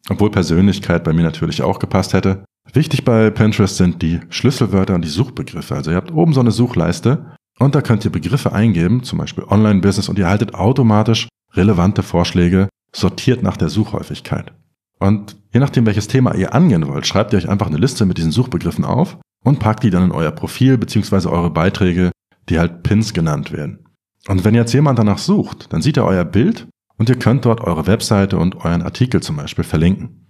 obwohl 0.08 0.30
Persönlichkeit 0.30 1.04
bei 1.04 1.14
mir 1.14 1.24
natürlich 1.24 1.64
auch 1.64 1.80
gepasst 1.80 2.14
hätte. 2.14 2.46
Wichtig 2.72 3.04
bei 3.04 3.32
Pinterest 3.32 3.76
sind 3.76 4.04
die 4.04 4.20
Schlüsselwörter 4.30 4.94
und 4.94 5.04
die 5.04 5.10
Suchbegriffe. 5.10 5.74
Also 5.74 5.90
ihr 5.90 5.98
habt 5.98 6.12
oben 6.12 6.32
so 6.32 6.42
eine 6.42 6.52
Suchleiste 6.52 7.34
und 7.58 7.74
da 7.74 7.82
könnt 7.82 8.06
ihr 8.06 8.12
Begriffe 8.12 8.54
eingeben, 8.54 9.02
zum 9.02 9.18
Beispiel 9.18 9.46
Online-Business 9.46 10.10
und 10.10 10.20
ihr 10.20 10.26
erhaltet 10.26 10.54
automatisch 10.54 11.28
relevante 11.54 12.04
Vorschläge, 12.04 12.70
sortiert 12.94 13.42
nach 13.42 13.58
der 13.58 13.70
Suchhäufigkeit. 13.70 14.54
Und 15.00 15.38
je 15.52 15.60
nachdem, 15.60 15.88
welches 15.88 16.08
Thema 16.08 16.36
ihr 16.36 16.54
angehen 16.54 16.88
wollt, 16.88 17.08
schreibt 17.08 17.34
ihr 17.34 17.40
euch 17.40 17.50
einfach 17.50 17.68
eine 17.68 17.78
Liste 17.78 18.06
mit 18.06 18.20
diesen 18.20 18.32
Suchbegriffen 18.32 18.86
auf 18.86 19.18
und 19.44 19.58
packt 19.58 19.82
die 19.82 19.90
dann 19.90 20.04
in 20.04 20.12
euer 20.12 20.32
Profil 20.32 20.78
beziehungsweise 20.78 21.32
eure 21.32 21.50
Beiträge, 21.50 22.12
die 22.48 22.60
halt 22.60 22.84
Pins 22.84 23.16
genannt 23.16 23.52
werden. 23.52 23.89
Und 24.30 24.46
wenn 24.46 24.54
jetzt 24.54 24.74
jemand 24.74 25.00
danach 25.00 25.18
sucht, 25.18 25.74
dann 25.74 25.82
sieht 25.82 25.98
er 25.98 26.06
euer 26.06 26.24
Bild 26.24 26.68
und 26.98 27.10
ihr 27.10 27.18
könnt 27.18 27.46
dort 27.46 27.62
eure 27.62 27.88
Webseite 27.88 28.38
und 28.38 28.64
euren 28.64 28.84
Artikel 28.84 29.24
zum 29.24 29.38
Beispiel 29.38 29.64
verlinken. 29.64 30.28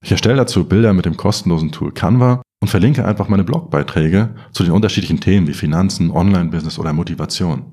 Ich 0.00 0.12
erstelle 0.12 0.36
dazu 0.36 0.68
Bilder 0.68 0.92
mit 0.92 1.04
dem 1.04 1.16
kostenlosen 1.16 1.72
Tool 1.72 1.90
Canva 1.90 2.42
und 2.60 2.68
verlinke 2.68 3.04
einfach 3.04 3.28
meine 3.28 3.42
Blogbeiträge 3.42 4.36
zu 4.52 4.62
den 4.62 4.72
unterschiedlichen 4.72 5.18
Themen 5.18 5.48
wie 5.48 5.54
Finanzen, 5.54 6.12
Online-Business 6.12 6.78
oder 6.78 6.92
Motivation. 6.92 7.72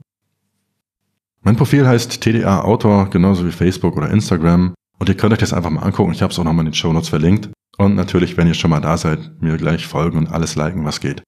Mein 1.43 1.57
Profil 1.57 1.87
heißt 1.87 2.21
TDA 2.21 2.61
Autor, 2.61 3.11
genauso 3.11 3.45
wie 3.45 3.51
Facebook 3.51 3.97
oder 3.97 4.09
Instagram 4.09 4.73
und 4.97 5.09
ihr 5.09 5.15
könnt 5.15 5.33
euch 5.33 5.39
das 5.39 5.53
einfach 5.53 5.69
mal 5.69 5.83
angucken. 5.83 6.13
Ich 6.13 6.23
habe 6.23 6.33
es 6.33 6.39
auch 6.39 6.43
nochmal 6.43 6.65
in 6.65 6.71
den 6.71 6.75
Show 6.75 6.91
Notes 6.91 7.09
verlinkt. 7.09 7.49
Und 7.77 7.93
natürlich, 7.93 8.35
wenn 8.35 8.47
ihr 8.47 8.55
schon 8.55 8.71
mal 8.71 8.81
da 8.81 8.97
seid, 8.97 9.39
mir 9.41 9.57
gleich 9.57 9.85
folgen 9.85 10.17
und 10.17 10.31
alles 10.31 10.55
liken, 10.55 10.85
was 10.85 11.01
geht. 11.01 11.21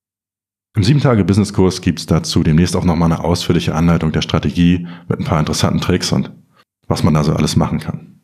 Im 0.76 0.84
7-Tage-Business-Kurs 0.84 1.82
gibt's 1.82 2.06
dazu 2.06 2.44
demnächst 2.44 2.76
auch 2.76 2.84
nochmal 2.84 3.12
eine 3.12 3.24
ausführliche 3.24 3.74
Anleitung 3.74 4.12
der 4.12 4.22
Strategie 4.22 4.88
mit 5.08 5.20
ein 5.20 5.26
paar 5.26 5.40
interessanten 5.40 5.82
Tricks 5.82 6.12
und 6.12 6.32
was 6.88 7.04
man 7.04 7.14
da 7.14 7.24
so 7.24 7.34
alles 7.34 7.56
machen 7.56 7.80
kann. 7.80 8.22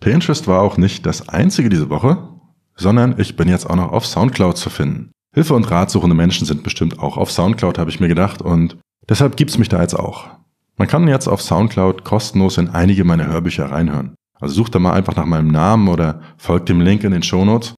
Pinterest 0.00 0.46
war 0.46 0.62
auch 0.62 0.76
nicht 0.76 1.06
das 1.06 1.28
einzige 1.28 1.68
diese 1.68 1.90
Woche, 1.90 2.28
sondern 2.76 3.18
ich 3.18 3.36
bin 3.36 3.48
jetzt 3.48 3.68
auch 3.68 3.76
noch 3.76 3.90
auf 3.90 4.06
Soundcloud 4.06 4.56
zu 4.56 4.70
finden. 4.70 5.10
Hilfe 5.34 5.54
und 5.54 5.70
ratsuchende 5.70 6.14
Menschen 6.14 6.46
sind 6.46 6.62
bestimmt 6.62 6.98
auch 6.98 7.16
auf 7.16 7.30
Soundcloud, 7.30 7.78
habe 7.78 7.90
ich 7.90 8.00
mir 8.00 8.08
gedacht, 8.08 8.40
und 8.40 8.78
deshalb 9.08 9.36
gibt's 9.36 9.58
mich 9.58 9.68
da 9.68 9.80
jetzt 9.80 9.98
auch. 9.98 10.28
Man 10.76 10.88
kann 10.88 11.08
jetzt 11.08 11.26
auf 11.26 11.42
Soundcloud 11.42 12.04
kostenlos 12.04 12.58
in 12.58 12.68
einige 12.68 13.04
meiner 13.04 13.26
Hörbücher 13.26 13.70
reinhören. 13.70 14.14
Also 14.38 14.54
sucht 14.54 14.74
da 14.74 14.78
mal 14.78 14.92
einfach 14.92 15.16
nach 15.16 15.24
meinem 15.24 15.48
Namen 15.48 15.88
oder 15.88 16.20
folgt 16.36 16.68
dem 16.68 16.80
Link 16.80 17.02
in 17.04 17.12
den 17.12 17.22
Shownotes. 17.22 17.74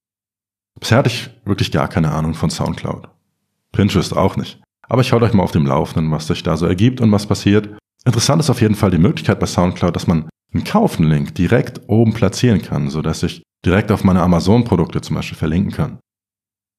Bisher 0.80 0.98
hatte 0.98 1.08
ich 1.08 1.30
wirklich 1.44 1.72
gar 1.72 1.88
keine 1.88 2.12
Ahnung 2.12 2.34
von 2.34 2.50
Soundcloud. 2.50 3.08
Pinterest 3.72 4.16
auch 4.16 4.36
nicht. 4.36 4.60
Aber 4.88 5.02
ich 5.02 5.12
halte 5.12 5.24
euch 5.24 5.34
mal 5.34 5.42
auf 5.42 5.52
dem 5.52 5.66
Laufenden, 5.66 6.10
was 6.10 6.26
sich 6.26 6.42
da 6.42 6.56
so 6.56 6.66
ergibt 6.66 7.00
und 7.00 7.12
was 7.12 7.26
passiert. 7.26 7.76
Interessant 8.04 8.40
ist 8.40 8.50
auf 8.50 8.60
jeden 8.60 8.74
Fall 8.74 8.90
die 8.90 8.98
Möglichkeit 8.98 9.38
bei 9.40 9.46
Soundcloud, 9.46 9.94
dass 9.94 10.06
man 10.06 10.28
einen 10.52 10.64
Kaufen-Link 10.64 11.34
direkt 11.34 11.82
oben 11.88 12.14
platzieren 12.14 12.62
kann, 12.62 12.88
sodass 12.88 13.22
ich 13.22 13.42
direkt 13.64 13.92
auf 13.92 14.04
meine 14.04 14.22
Amazon-Produkte 14.22 15.00
zum 15.00 15.16
Beispiel 15.16 15.36
verlinken 15.36 15.72
kann. 15.72 15.98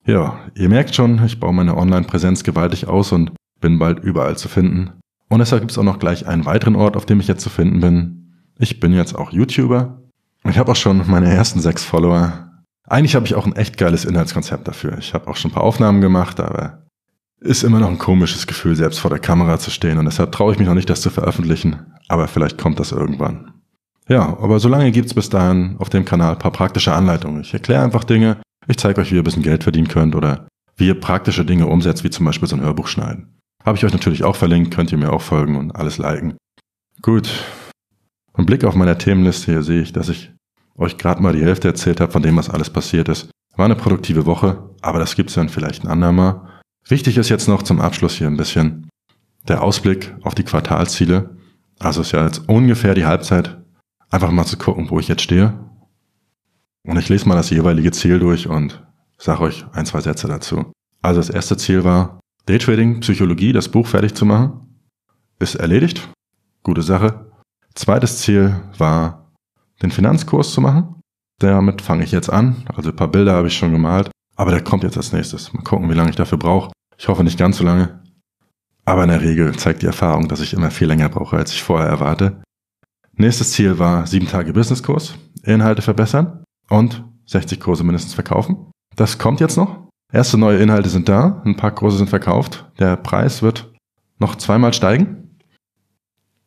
Ja, 0.06 0.40
ihr 0.56 0.70
merkt 0.70 0.96
schon, 0.96 1.24
ich 1.24 1.40
baue 1.40 1.54
meine 1.54 1.78
Online-Präsenz 1.78 2.44
gewaltig 2.44 2.88
aus 2.88 3.12
und 3.12 3.32
bin 3.60 3.78
bald 3.78 4.00
überall 4.00 4.38
zu 4.38 4.48
finden. 4.48 4.92
Und 5.28 5.40
deshalb 5.40 5.62
gibt 5.62 5.72
es 5.72 5.78
auch 5.78 5.84
noch 5.84 6.00
gleich 6.00 6.26
einen 6.26 6.46
weiteren 6.46 6.76
Ort, 6.76 6.98
auf 6.98 7.06
dem 7.06 7.20
ich 7.20 7.28
jetzt 7.28 7.44
zu 7.44 7.50
finden 7.50 7.80
bin. 7.80 8.34
Ich 8.58 8.80
bin 8.80 8.94
jetzt 8.94 9.14
auch 9.16 9.32
YouTuber. 9.32 10.02
Ich 10.46 10.58
habe 10.58 10.72
auch 10.72 10.76
schon 10.76 11.04
meine 11.08 11.32
ersten 11.32 11.60
sechs 11.60 11.84
Follower. 11.84 12.49
Eigentlich 12.90 13.16
habe 13.16 13.26
ich 13.26 13.36
auch 13.36 13.46
ein 13.46 13.56
echt 13.56 13.78
geiles 13.78 14.04
Inhaltskonzept 14.04 14.68
dafür. 14.68 14.98
Ich 14.98 15.14
habe 15.14 15.28
auch 15.28 15.36
schon 15.36 15.52
ein 15.52 15.54
paar 15.54 15.64
Aufnahmen 15.64 16.02
gemacht, 16.02 16.40
aber 16.40 16.86
ist 17.40 17.64
immer 17.64 17.80
noch 17.80 17.90
ein 17.90 18.00
komisches 18.00 18.48
Gefühl, 18.48 18.76
selbst 18.76 19.00
vor 19.00 19.10
der 19.10 19.20
Kamera 19.20 19.60
zu 19.60 19.72
stehen. 19.72 19.98
Und 19.98 20.06
deshalb 20.06 20.32
traue 20.32 20.52
ich 20.52 20.60
mich 20.60 20.68
noch 20.68 20.76
nicht, 20.76 20.90
das 20.90 21.02
zu 21.02 21.10
veröffentlichen. 21.10 21.94
Aber 22.08 22.28
vielleicht 22.28 22.58
kommt 22.58 22.80
das 22.80 22.92
irgendwann. 22.92 23.54
Ja, 24.10 24.38
aber 24.42 24.60
solange 24.60 24.92
gibt's 24.92 25.14
bis 25.14 25.30
dahin 25.30 25.76
auf 25.78 25.90
dem 25.90 26.04
Kanal 26.04 26.34
ein 26.34 26.40
paar 26.40 26.52
praktische 26.52 26.92
Anleitungen. 26.92 27.42
Ich 27.42 27.54
erkläre 27.54 27.84
einfach 27.84 28.04
Dinge. 28.04 28.38
Ich 28.68 28.78
zeige 28.78 29.00
euch, 29.00 29.12
wie 29.12 29.16
ihr 29.16 29.22
ein 29.22 29.24
bisschen 29.24 29.44
Geld 29.44 29.64
verdienen 29.64 29.88
könnt 29.88 30.16
oder 30.16 30.48
wie 30.76 30.88
ihr 30.88 31.00
praktische 31.00 31.46
Dinge 31.46 31.68
umsetzt, 31.68 32.04
wie 32.04 32.10
zum 32.10 32.26
Beispiel 32.26 32.48
so 32.48 32.56
ein 32.56 32.64
Hörbuch 32.64 32.88
schneiden. 32.88 33.40
Habe 33.64 33.78
ich 33.78 33.86
euch 33.86 33.94
natürlich 33.94 34.24
auch 34.24 34.36
verlinkt, 34.36 34.74
könnt 34.74 34.92
ihr 34.92 34.98
mir 34.98 35.14
auch 35.14 35.22
folgen 35.22 35.58
und 35.58 35.76
alles 35.76 36.00
liken. 36.00 36.38
Gut. 37.02 37.30
Ein 38.34 38.46
Blick 38.46 38.64
auf 38.64 38.74
meine 38.76 38.98
Themenliste 38.98 39.52
hier 39.52 39.64
sehe 39.64 39.82
ich, 39.82 39.94
dass 39.94 40.10
ich 40.10 40.32
euch 40.80 40.98
gerade 40.98 41.22
mal 41.22 41.34
die 41.34 41.44
Hälfte 41.44 41.68
erzählt 41.68 42.00
habe 42.00 42.12
von 42.12 42.24
dem, 42.24 42.38
was 42.38 42.50
alles 42.50 42.70
passiert 42.70 43.10
ist. 43.10 43.30
War 43.56 43.66
eine 43.66 43.76
produktive 43.76 44.26
Woche, 44.26 44.70
aber 44.82 45.00
das 45.00 45.16
gibt's 45.16 45.34
dann 45.34 45.50
vielleicht 45.50 45.84
ein 45.84 45.90
andermal. 45.90 46.42
Wichtig 46.88 47.18
ist 47.18 47.30
jetzt 47.30 47.48
noch 47.48 47.62
zum 47.62 47.82
Abschluss 47.82 48.16
hier 48.16 48.28
ein 48.28 48.38
bisschen 48.38 48.90
der 49.48 49.62
Ausblick 49.62 50.16
auf 50.22 50.36
die 50.36 50.44
Quartalziele. 50.44 51.38
Also 51.80 52.02
ist 52.02 52.12
ja 52.12 52.26
jetzt 52.26 52.48
ungefähr 52.48 52.96
die 52.96 53.06
Halbzeit. 53.06 53.58
Einfach 54.10 54.32
mal 54.32 54.46
zu 54.46 54.58
gucken, 54.58 54.90
wo 54.90 55.00
ich 55.00 55.08
jetzt 55.08 55.22
stehe. 55.22 55.60
Und 56.88 56.98
ich 56.98 57.10
lese 57.10 57.28
mal 57.28 57.36
das 57.36 57.50
jeweilige 57.50 57.92
Ziel 57.92 58.20
durch 58.20 58.48
und 58.48 58.84
sage 59.18 59.42
euch 59.42 59.66
ein, 59.74 59.86
zwei 59.86 60.02
Sätze 60.02 60.28
dazu. 60.28 60.72
Also 61.02 61.20
das 61.20 61.30
erste 61.30 61.58
Ziel 61.58 61.84
war, 61.84 62.20
Daytrading, 62.46 63.02
Psychologie, 63.02 63.54
das 63.54 63.70
Buch 63.70 63.86
fertig 63.86 64.16
zu 64.16 64.26
machen, 64.26 64.82
ist 65.40 65.56
erledigt. 65.56 66.10
Gute 66.64 66.82
Sache. 66.82 67.32
Zweites 67.76 68.20
Ziel 68.20 68.60
war, 68.78 69.29
den 69.82 69.92
Finanzkurs 69.92 70.54
zu 70.54 70.62
machen. 70.62 70.96
Damit 71.40 71.82
fange 71.82 72.04
ich 72.04 72.12
jetzt 72.12 72.30
an. 72.30 72.66
Also 72.76 72.90
ein 72.90 72.96
paar 72.96 73.08
Bilder 73.08 73.34
habe 73.34 73.48
ich 73.48 73.58
schon 73.58 73.72
gemalt. 73.72 74.12
Aber 74.36 74.52
der 74.52 74.64
kommt 74.64 74.84
jetzt 74.84 74.98
als 74.98 75.14
nächstes. 75.14 75.54
Mal 75.54 75.64
gucken, 75.64 75.90
wie 75.90 75.94
lange 75.94 76.10
ich 76.10 76.16
dafür 76.16 76.38
brauche. 76.38 76.72
Ich 76.98 77.08
hoffe 77.08 77.24
nicht 77.24 77.40
ganz 77.40 77.58
so 77.58 77.64
lange. 77.64 78.02
Aber 78.86 79.04
in 79.04 79.10
der 79.10 79.22
Regel 79.22 79.56
zeigt 79.56 79.82
die 79.82 79.86
Erfahrung, 79.86 80.28
dass 80.28 80.42
ich 80.42 80.54
immer 80.54 80.72
viel 80.72 80.88
länger 80.88 81.10
brauche, 81.10 81.38
als 81.38 81.54
ich 81.54 81.64
vorher 81.64 81.90
erwarte. 81.90 82.42
Nächstes 83.14 83.52
Ziel 83.52 83.80
war 83.80 84.08
sieben 84.08 84.28
Tage 84.28 84.54
Businesskurs, 84.54 85.16
Inhalte 85.44 85.82
verbessern 85.82 86.44
und 86.70 87.04
60 87.26 87.60
Kurse 87.60 87.84
mindestens 87.84 88.14
verkaufen. 88.14 88.72
Das 88.96 89.18
kommt 89.18 89.42
jetzt 89.42 89.58
noch. 89.58 89.90
Erste 90.12 90.38
neue 90.38 90.58
Inhalte 90.58 90.90
sind 90.90 91.08
da, 91.08 91.42
ein 91.46 91.56
paar 91.56 91.72
Kurse 91.76 91.98
sind 91.98 92.10
verkauft. 92.10 92.72
Der 92.80 92.96
Preis 92.96 93.42
wird 93.42 93.74
noch 94.18 94.36
zweimal 94.36 94.74
steigen. 94.74 95.29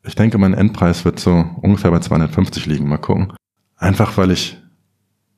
Ich 0.04 0.14
denke, 0.14 0.38
mein 0.38 0.54
Endpreis 0.54 1.04
wird 1.04 1.20
so 1.20 1.44
ungefähr 1.62 1.90
bei 1.90 2.00
250 2.00 2.66
liegen. 2.66 2.88
Mal 2.88 2.98
gucken. 2.98 3.32
Einfach 3.76 4.16
weil 4.16 4.30
ich 4.30 4.58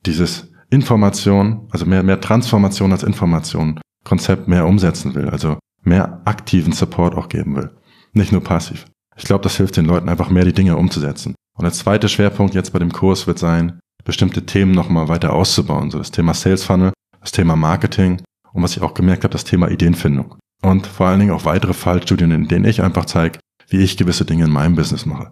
dieses 0.05 0.51
Information, 0.69 1.67
also 1.71 1.85
mehr, 1.85 2.03
mehr 2.03 2.19
Transformation 2.19 2.91
als 2.91 3.03
Information, 3.03 3.79
Konzept 4.03 4.47
mehr 4.47 4.65
umsetzen 4.65 5.13
will. 5.15 5.29
Also 5.29 5.59
mehr 5.83 6.21
aktiven 6.25 6.73
Support 6.73 7.15
auch 7.15 7.29
geben 7.29 7.55
will. 7.55 7.71
Nicht 8.13 8.31
nur 8.31 8.43
passiv. 8.43 8.85
Ich 9.17 9.23
glaube, 9.23 9.43
das 9.43 9.57
hilft 9.57 9.77
den 9.77 9.85
Leuten 9.85 10.09
einfach 10.09 10.29
mehr 10.29 10.45
die 10.45 10.53
Dinge 10.53 10.77
umzusetzen. 10.77 11.35
Und 11.57 11.63
der 11.63 11.73
zweite 11.73 12.09
Schwerpunkt 12.09 12.53
jetzt 12.53 12.73
bei 12.73 12.79
dem 12.79 12.91
Kurs 12.91 13.27
wird 13.27 13.39
sein, 13.39 13.79
bestimmte 14.03 14.45
Themen 14.45 14.71
nochmal 14.71 15.07
weiter 15.07 15.33
auszubauen. 15.33 15.91
So 15.91 15.97
das 15.97 16.11
Thema 16.11 16.33
Sales 16.33 16.63
Funnel, 16.63 16.91
das 17.21 17.31
Thema 17.31 17.55
Marketing 17.55 18.21
Und 18.51 18.63
was 18.63 18.75
ich 18.75 18.83
auch 18.83 18.93
gemerkt 18.93 19.23
habe, 19.23 19.31
das 19.31 19.43
Thema 19.43 19.69
Ideenfindung. 19.69 20.35
Und 20.61 20.87
vor 20.87 21.07
allen 21.07 21.19
Dingen 21.19 21.31
auch 21.31 21.45
weitere 21.45 21.73
Fallstudien, 21.73 22.31
in 22.31 22.47
denen 22.47 22.65
ich 22.65 22.81
einfach 22.81 23.05
zeige, 23.05 23.39
wie 23.67 23.77
ich 23.77 23.97
gewisse 23.97 24.25
Dinge 24.25 24.45
in 24.45 24.51
meinem 24.51 24.75
Business 24.75 25.05
mache. 25.05 25.31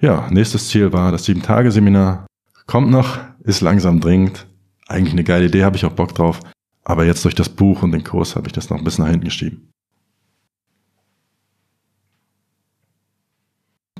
Ja, 0.00 0.28
nächstes 0.30 0.68
Ziel 0.68 0.92
war 0.92 1.12
das 1.12 1.26
7-Tage-Seminar. 1.26 2.26
Kommt 2.66 2.90
noch, 2.90 3.18
ist 3.42 3.60
langsam 3.60 4.00
dringend. 4.00 4.46
Eigentlich 4.86 5.12
eine 5.12 5.24
geile 5.24 5.46
Idee, 5.46 5.64
habe 5.64 5.76
ich 5.76 5.84
auch 5.84 5.92
Bock 5.92 6.14
drauf. 6.14 6.40
Aber 6.82 7.04
jetzt 7.04 7.24
durch 7.24 7.34
das 7.34 7.48
Buch 7.48 7.82
und 7.82 7.92
den 7.92 8.04
Kurs 8.04 8.36
habe 8.36 8.46
ich 8.46 8.52
das 8.52 8.68
noch 8.68 8.78
ein 8.78 8.84
bisschen 8.84 9.04
nach 9.04 9.10
hinten 9.10 9.24
geschieben. 9.24 9.70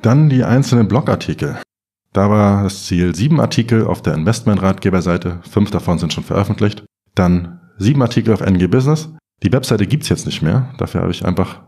Dann 0.03 0.29
die 0.29 0.45
einzelnen 0.45 0.89
Blogartikel. 0.89 1.59
Da 2.13 2.29
war 2.29 2.63
das 2.63 2.85
Ziel 2.85 3.15
sieben 3.15 3.41
Artikel 3.41 3.87
auf 3.87 4.03
der 4.03 4.15
Investmentratgeberseite, 4.15 5.41
fünf 5.49 5.71
davon 5.71 5.99
sind 5.99 6.13
schon 6.13 6.25
veröffentlicht. 6.25 6.85
Dann 7.15 7.61
sieben 7.79 8.03
Artikel 8.03 8.35
auf 8.35 8.43
NG 8.43 8.69
Business. 8.69 9.09
Die 9.43 9.53
Webseite 9.53 9.87
gibt's 9.87 10.11
jetzt 10.11 10.27
nicht 10.27 10.43
mehr. 10.43 10.73
Dafür 10.77 11.01
habe 11.01 11.11
ich 11.11 11.25
einfach 11.25 11.63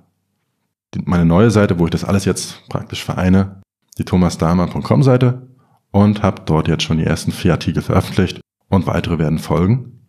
meine 1.05 1.25
neue 1.25 1.51
Seite, 1.51 1.79
wo 1.79 1.85
ich 1.85 1.91
das 1.91 2.05
alles 2.05 2.25
jetzt 2.25 2.69
praktisch 2.69 3.05
vereine, 3.05 3.61
die 3.99 4.05
thomasdahmer.com 4.05 5.03
Seite 5.03 5.49
und 5.91 6.23
habe 6.23 6.43
dort 6.45 6.69
jetzt 6.69 6.83
schon 6.83 6.99
die 6.99 7.05
ersten 7.05 7.33
vier 7.33 7.53
Artikel 7.53 7.83
veröffentlicht 7.83 8.41
und 8.69 8.87
weitere 8.87 9.19
werden 9.19 9.39
folgen. 9.39 10.07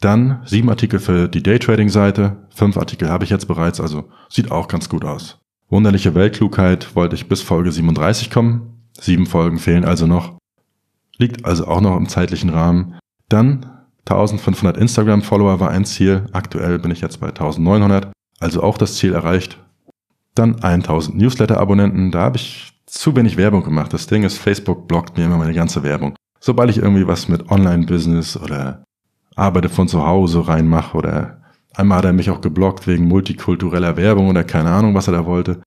Dann 0.00 0.42
sieben 0.44 0.68
Artikel 0.68 0.98
für 0.98 1.28
die 1.28 1.42
Daytrading-Seite, 1.42 2.48
fünf 2.54 2.76
Artikel 2.76 3.08
habe 3.08 3.24
ich 3.24 3.30
jetzt 3.30 3.48
bereits, 3.48 3.80
also 3.80 4.10
sieht 4.28 4.50
auch 4.50 4.68
ganz 4.68 4.88
gut 4.88 5.04
aus. 5.04 5.38
Wunderliche 5.68 6.14
Weltklugheit 6.14 6.94
wollte 6.94 7.16
ich 7.16 7.28
bis 7.28 7.42
Folge 7.42 7.72
37 7.72 8.30
kommen. 8.30 8.88
Sieben 8.92 9.26
Folgen 9.26 9.58
fehlen 9.58 9.84
also 9.84 10.06
noch. 10.06 10.38
Liegt 11.18 11.44
also 11.44 11.66
auch 11.66 11.80
noch 11.80 11.96
im 11.96 12.08
zeitlichen 12.08 12.50
Rahmen. 12.50 12.94
Dann 13.28 13.66
1500 14.08 14.76
Instagram-Follower 14.76 15.58
war 15.58 15.70
ein 15.70 15.84
Ziel. 15.84 16.26
Aktuell 16.32 16.78
bin 16.78 16.92
ich 16.92 17.00
jetzt 17.00 17.20
bei 17.20 17.28
1900, 17.28 18.12
also 18.38 18.62
auch 18.62 18.78
das 18.78 18.96
Ziel 18.96 19.12
erreicht. 19.12 19.58
Dann 20.36 20.62
1000 20.62 21.16
Newsletter-Abonnenten. 21.16 22.10
Da 22.12 22.20
habe 22.20 22.36
ich 22.36 22.72
zu 22.84 23.16
wenig 23.16 23.36
Werbung 23.36 23.64
gemacht. 23.64 23.92
Das 23.92 24.06
Ding 24.06 24.22
ist, 24.22 24.38
Facebook 24.38 24.86
blockt 24.86 25.16
mir 25.16 25.24
immer 25.24 25.38
meine 25.38 25.54
ganze 25.54 25.82
Werbung. 25.82 26.14
Sobald 26.38 26.70
ich 26.70 26.76
irgendwie 26.76 27.06
was 27.06 27.28
mit 27.28 27.50
Online-Business 27.50 28.36
oder 28.36 28.84
Arbeite 29.34 29.68
von 29.68 29.88
zu 29.88 30.06
Hause 30.06 30.46
reinmache 30.46 30.96
oder 30.96 31.42
einmal 31.74 31.98
hat 31.98 32.04
er 32.04 32.12
mich 32.12 32.30
auch 32.30 32.42
geblockt 32.42 32.86
wegen 32.86 33.08
multikultureller 33.08 33.96
Werbung 33.96 34.28
oder 34.28 34.44
keine 34.44 34.70
Ahnung, 34.70 34.94
was 34.94 35.08
er 35.08 35.14
da 35.14 35.26
wollte. 35.26 35.62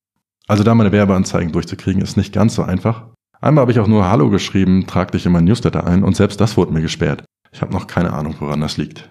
Also 0.48 0.64
da 0.64 0.74
meine 0.76 0.92
Werbeanzeigen 0.92 1.52
durchzukriegen, 1.52 2.02
ist 2.02 2.18
nicht 2.18 2.34
ganz 2.34 2.56
so 2.56 2.64
einfach. 2.64 3.08
Einmal 3.42 3.64
habe 3.64 3.72
ich 3.72 3.80
auch 3.80 3.88
nur 3.88 4.10
Hallo 4.10 4.30
geschrieben, 4.30 4.86
trag 4.86 5.12
dich 5.12 5.26
in 5.26 5.32
mein 5.32 5.46
Newsletter 5.46 5.86
ein 5.86 6.04
und 6.04 6.16
selbst 6.16 6.40
das 6.40 6.58
wurde 6.58 6.74
mir 6.74 6.82
gesperrt. 6.82 7.24
Ich 7.52 7.62
habe 7.62 7.74
noch 7.74 7.88
keine 7.88 8.14
Ahnung, 8.14 8.36
woran 8.40 8.62
das 8.62 8.78
liegt. 8.78 9.10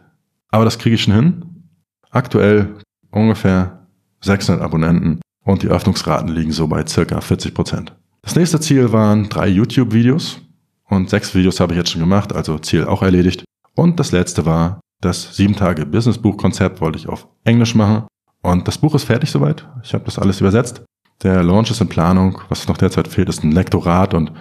Aber 0.50 0.64
das 0.64 0.78
kriege 0.78 0.94
ich 0.94 1.02
schon 1.02 1.14
hin. 1.14 1.70
Aktuell 2.10 2.76
ungefähr 3.10 3.86
600 4.20 4.62
Abonnenten 4.62 5.20
und 5.48 5.62
die 5.62 5.68
Öffnungsraten 5.68 6.28
liegen 6.28 6.52
so 6.52 6.68
bei 6.68 6.86
circa 6.86 7.22
40 7.22 7.54
Prozent. 7.54 7.96
Das 8.20 8.36
nächste 8.36 8.60
Ziel 8.60 8.92
waren 8.92 9.30
drei 9.30 9.48
YouTube-Videos 9.48 10.42
und 10.84 11.08
sechs 11.08 11.34
Videos 11.34 11.58
habe 11.58 11.72
ich 11.72 11.78
jetzt 11.78 11.90
schon 11.90 12.02
gemacht, 12.02 12.34
also 12.34 12.58
Ziel 12.58 12.84
auch 12.84 13.02
erledigt. 13.02 13.44
Und 13.74 13.98
das 13.98 14.12
letzte 14.12 14.44
war 14.44 14.80
das 15.00 15.34
sieben 15.36 15.56
Tage 15.56 15.86
Business 15.86 16.18
Buch 16.18 16.36
Konzept 16.36 16.82
wollte 16.82 16.98
ich 16.98 17.08
auf 17.08 17.26
Englisch 17.44 17.74
machen 17.74 18.06
und 18.42 18.68
das 18.68 18.76
Buch 18.76 18.94
ist 18.94 19.04
fertig 19.04 19.30
soweit. 19.30 19.66
Ich 19.82 19.94
habe 19.94 20.04
das 20.04 20.18
alles 20.18 20.40
übersetzt. 20.40 20.82
Der 21.22 21.42
Launch 21.42 21.70
ist 21.70 21.80
in 21.80 21.88
Planung. 21.88 22.42
Was 22.50 22.68
noch 22.68 22.76
derzeit 22.76 23.08
fehlt, 23.08 23.30
ist 23.30 23.42
ein 23.42 23.52
Lektorat 23.52 24.12
und 24.12 24.32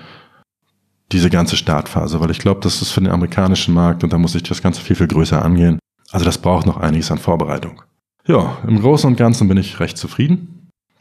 diese 1.13 1.29
ganze 1.29 1.55
Startphase, 1.55 2.19
weil 2.19 2.31
ich 2.31 2.39
glaube, 2.39 2.59
das 2.59 2.81
ist 2.81 2.91
für 2.91 2.99
den 2.99 3.13
amerikanischen 3.13 3.73
Markt 3.73 4.03
und 4.03 4.11
da 4.11 4.17
muss 4.17 4.35
ich 4.35 4.43
das 4.43 4.61
Ganze 4.61 4.81
viel, 4.81 4.97
viel 4.97 5.07
größer 5.07 5.41
angehen. 5.41 5.79
Also 6.11 6.25
das 6.25 6.37
braucht 6.37 6.65
noch 6.65 6.77
einiges 6.77 7.11
an 7.11 7.17
Vorbereitung. 7.17 7.81
Ja, 8.27 8.57
im 8.67 8.81
Großen 8.81 9.09
und 9.09 9.15
Ganzen 9.15 9.47
bin 9.47 9.55
ich 9.55 9.79
recht 9.79 9.97
zufrieden. 9.97 10.56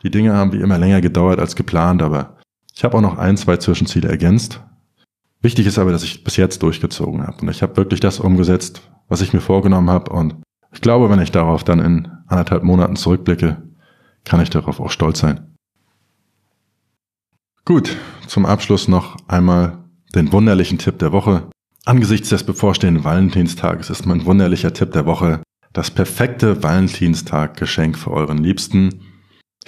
Die 0.06 0.10
Dinge 0.12 0.34
haben 0.34 0.52
wie 0.52 0.60
immer 0.60 0.78
länger 0.78 1.00
gedauert 1.00 1.40
als 1.40 1.56
geplant, 1.56 2.00
aber 2.00 2.36
ich 2.72 2.84
habe 2.84 2.96
auch 2.96 3.00
noch 3.00 3.18
ein, 3.18 3.36
zwei 3.36 3.56
Zwischenziele 3.56 4.08
ergänzt. 4.08 4.62
Wichtig 5.42 5.66
ist 5.66 5.80
aber, 5.80 5.90
dass 5.90 6.04
ich 6.04 6.22
bis 6.22 6.36
jetzt 6.36 6.62
durchgezogen 6.62 7.26
habe 7.26 7.38
und 7.42 7.48
ich 7.48 7.60
habe 7.60 7.76
wirklich 7.76 7.98
das 7.98 8.20
umgesetzt, 8.20 8.88
was 9.08 9.20
ich 9.20 9.32
mir 9.32 9.40
vorgenommen 9.40 9.90
habe 9.90 10.12
und 10.12 10.36
ich 10.72 10.80
glaube, 10.80 11.10
wenn 11.10 11.20
ich 11.20 11.32
darauf 11.32 11.64
dann 11.64 11.80
in 11.80 12.08
anderthalb 12.28 12.62
Monaten 12.62 12.94
zurückblicke, 12.94 13.60
kann 14.24 14.40
ich 14.40 14.48
darauf 14.48 14.78
auch 14.78 14.90
stolz 14.90 15.18
sein. 15.18 15.56
Gut, 17.64 17.96
zum 18.28 18.46
Abschluss 18.46 18.86
noch 18.86 19.16
einmal 19.26 19.86
den 20.14 20.30
wunderlichen 20.30 20.78
Tipp 20.78 21.00
der 21.00 21.10
Woche. 21.10 21.48
Angesichts 21.84 22.28
des 22.28 22.44
bevorstehenden 22.44 23.02
Valentinstages 23.02 23.90
ist 23.90 24.06
mein 24.06 24.24
wunderlicher 24.24 24.72
Tipp 24.72 24.92
der 24.92 25.04
Woche 25.04 25.42
das 25.72 25.90
perfekte 25.90 26.62
Valentinstag-Geschenk 26.62 27.98
für 27.98 28.12
euren 28.12 28.38
Liebsten. 28.38 29.00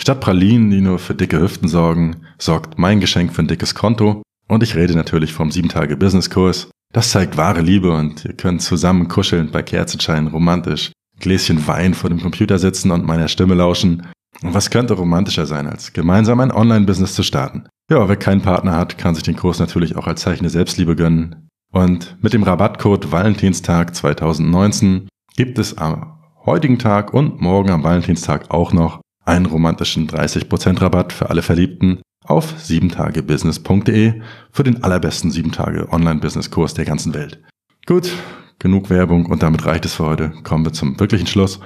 Statt 0.01 0.21
Pralinen, 0.21 0.71
die 0.71 0.81
nur 0.81 0.99
für 0.99 1.15
dicke 1.15 1.41
Hüften 1.41 1.69
sorgen, 1.69 2.23
sorgt 2.39 2.79
mein 2.79 3.01
Geschenk 3.01 3.35
für 3.35 3.43
ein 3.43 3.49
dickes 3.49 3.75
Konto. 3.75 4.23
Und 4.47 4.63
ich 4.63 4.77
rede 4.77 4.95
natürlich 4.95 5.33
vom 5.35 5.51
7-Tage-Business-Kurs. 5.51 6.71
Das 6.95 7.11
zeigt 7.11 7.37
wahre 7.37 7.61
Liebe 7.61 7.91
und 7.91 8.25
ihr 8.25 8.33
könnt 8.33 8.63
zusammen 8.63 9.09
kuscheln 9.09 9.51
bei 9.51 9.63
Kerzenschein 9.63 10.29
romantisch, 10.29 10.93
Gläschen 11.21 11.67
Wein 11.67 11.93
vor 11.93 12.09
dem 12.09 12.23
Computer 12.23 12.59
sitzen 12.59 12.93
und 12.93 13.05
meiner 13.05 13.29
Stimme 13.29 13.55
lauschen. 13.55 14.07
Und 14.43 14.55
was 14.55 14.71
könnte 14.71 14.95
romantischer 14.95 15.47
sein, 15.47 15.67
als 15.67 15.93
gemeinsam 15.93 16.41
ein 16.41 16.53
Online-Business 16.53 17.15
zu 17.15 17.25
starten? 17.25 17.65
Ja, 17.91 18.09
wer 18.09 18.17
keinen 18.17 18.41
Partner 18.41 18.77
hat, 18.77 18.97
kann 18.97 19.15
sich 19.15 19.25
den 19.25 19.37
Kurs 19.37 19.59
natürlich 19.59 19.97
auch 19.97 20.07
als 20.07 20.23
Zeichen 20.23 20.45
der 20.45 20.51
Selbstliebe 20.51 20.95
gönnen. 20.95 21.49
Und 21.73 22.17
mit 22.23 22.33
dem 22.33 22.45
Rabattcode 22.45 23.11
Valentinstag 23.11 23.95
2019 23.95 25.09
gibt 25.37 25.59
es 25.59 25.77
am 25.77 26.19
heutigen 26.47 26.79
Tag 26.79 27.13
und 27.13 27.41
morgen 27.41 27.71
am 27.71 27.83
Valentinstag 27.83 28.51
auch 28.51 28.73
noch 28.73 29.01
einen 29.29 29.47
romantischen 29.47 30.09
30% 30.09 30.81
Rabatt 30.81 31.13
für 31.13 31.31
alle 31.31 31.43
Verliebten 31.43 32.01
auf 32.25 32.55
7tagebusiness.de 32.55 34.21
für 34.51 34.63
den 34.65 34.83
allerbesten 34.83 35.31
7 35.31 35.53
Tage 35.53 35.89
Online-Business-Kurs 35.93 36.75
der 36.75 36.85
ganzen 36.85 37.15
Welt. 37.15 37.43
Gut, 37.87 38.11
genug 38.59 38.91
Werbung 38.91 39.27
und 39.27 39.43
damit 39.43 39.65
reicht 39.67 39.85
es 39.85 39.95
für 39.95 40.07
heute. 40.07 40.31
Kommen 40.43 40.65
wir 40.65 40.73
zum 40.73 40.99
wirklichen 40.99 41.27
Schluss. 41.27 41.61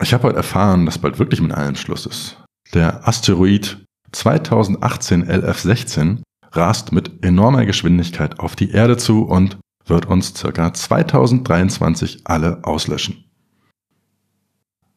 Ich 0.00 0.12
habe 0.12 0.24
heute 0.24 0.36
erfahren, 0.36 0.84
dass 0.84 0.98
bald 0.98 1.18
wirklich 1.18 1.40
mit 1.40 1.52
allem 1.52 1.76
Schluss 1.76 2.06
ist. 2.06 2.42
Der 2.74 3.06
Asteroid 3.06 3.84
2018 4.12 5.26
LF16 5.26 6.22
rast 6.52 6.92
mit 6.92 7.24
enormer 7.24 7.64
Geschwindigkeit 7.64 8.40
auf 8.40 8.56
die 8.56 8.70
Erde 8.70 8.96
zu 8.96 9.22
und 9.22 9.58
wird 9.86 10.06
uns 10.06 10.34
circa 10.34 10.72
2023 10.72 12.22
alle 12.24 12.64
auslöschen. 12.64 13.24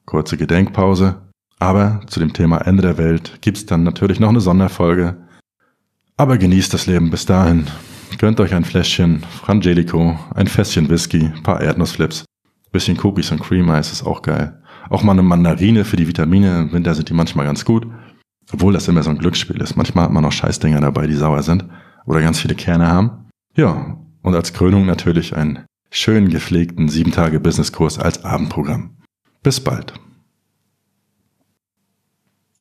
Kurze 0.06 0.38
Gedenkpause, 0.38 1.25
aber 1.60 2.02
zu 2.08 2.20
dem 2.20 2.34
Thema 2.34 2.58
Ende 2.58 2.82
der 2.82 2.98
Welt 2.98 3.40
gibt's 3.42 3.66
dann 3.66 3.84
natürlich 3.84 4.20
noch 4.20 4.30
eine 4.30 4.42
Sonderfolge. 4.42 5.18
Aber 6.18 6.38
genießt 6.38 6.74
das 6.74 6.88
Leben 6.88 7.10
bis 7.10 7.26
dahin. 7.26 7.68
Gönnt 8.18 8.40
euch 8.40 8.54
ein 8.54 8.66
Fläschchen 8.66 9.22
Frangelico, 9.22 10.18
ein 10.34 10.48
Fässchen 10.48 10.90
Whisky, 10.90 11.32
paar 11.44 11.62
Erdnussflips, 11.62 12.26
bisschen 12.72 13.00
Cookies 13.04 13.32
und 13.32 13.42
Cream 13.42 13.70
Eis 13.70 13.92
ist 13.92 14.04
auch 14.06 14.22
geil. 14.22 14.62
Auch 14.90 15.04
mal 15.04 15.14
eine 15.14 15.24
Mandarine 15.24 15.84
für 15.84 15.98
die 15.98 16.08
Vitamine, 16.08 16.62
im 16.62 16.72
Winter 16.72 16.94
sind 16.94 17.10
die 17.10 17.14
manchmal 17.14 17.46
ganz 17.46 17.66
gut. 17.66 17.88
Obwohl 18.54 18.74
das 18.74 18.88
immer 18.88 19.02
so 19.02 19.10
ein 19.10 19.18
Glücksspiel 19.18 19.60
ist. 19.62 19.76
Manchmal 19.76 20.06
hat 20.06 20.12
man 20.12 20.24
noch 20.24 20.32
Scheißdinger 20.32 20.80
dabei, 20.80 21.08
die 21.08 21.16
sauer 21.16 21.42
sind 21.42 21.66
oder 22.06 22.22
ganz 22.22 22.40
viele 22.40 22.56
Kerne 22.56 22.88
haben. 22.88 23.30
Ja, 23.56 23.98
und 24.22 24.36
als 24.36 24.54
Krönung 24.54 24.86
natürlich 24.86 25.36
einen 25.36 25.66
schön 25.90 26.30
gepflegten 26.30 26.88
7-Tage-Business-Kurs 26.88 27.98
als 27.98 28.24
Abendprogramm. 28.24 28.98
Bis 29.42 29.60
bald. 29.60 29.94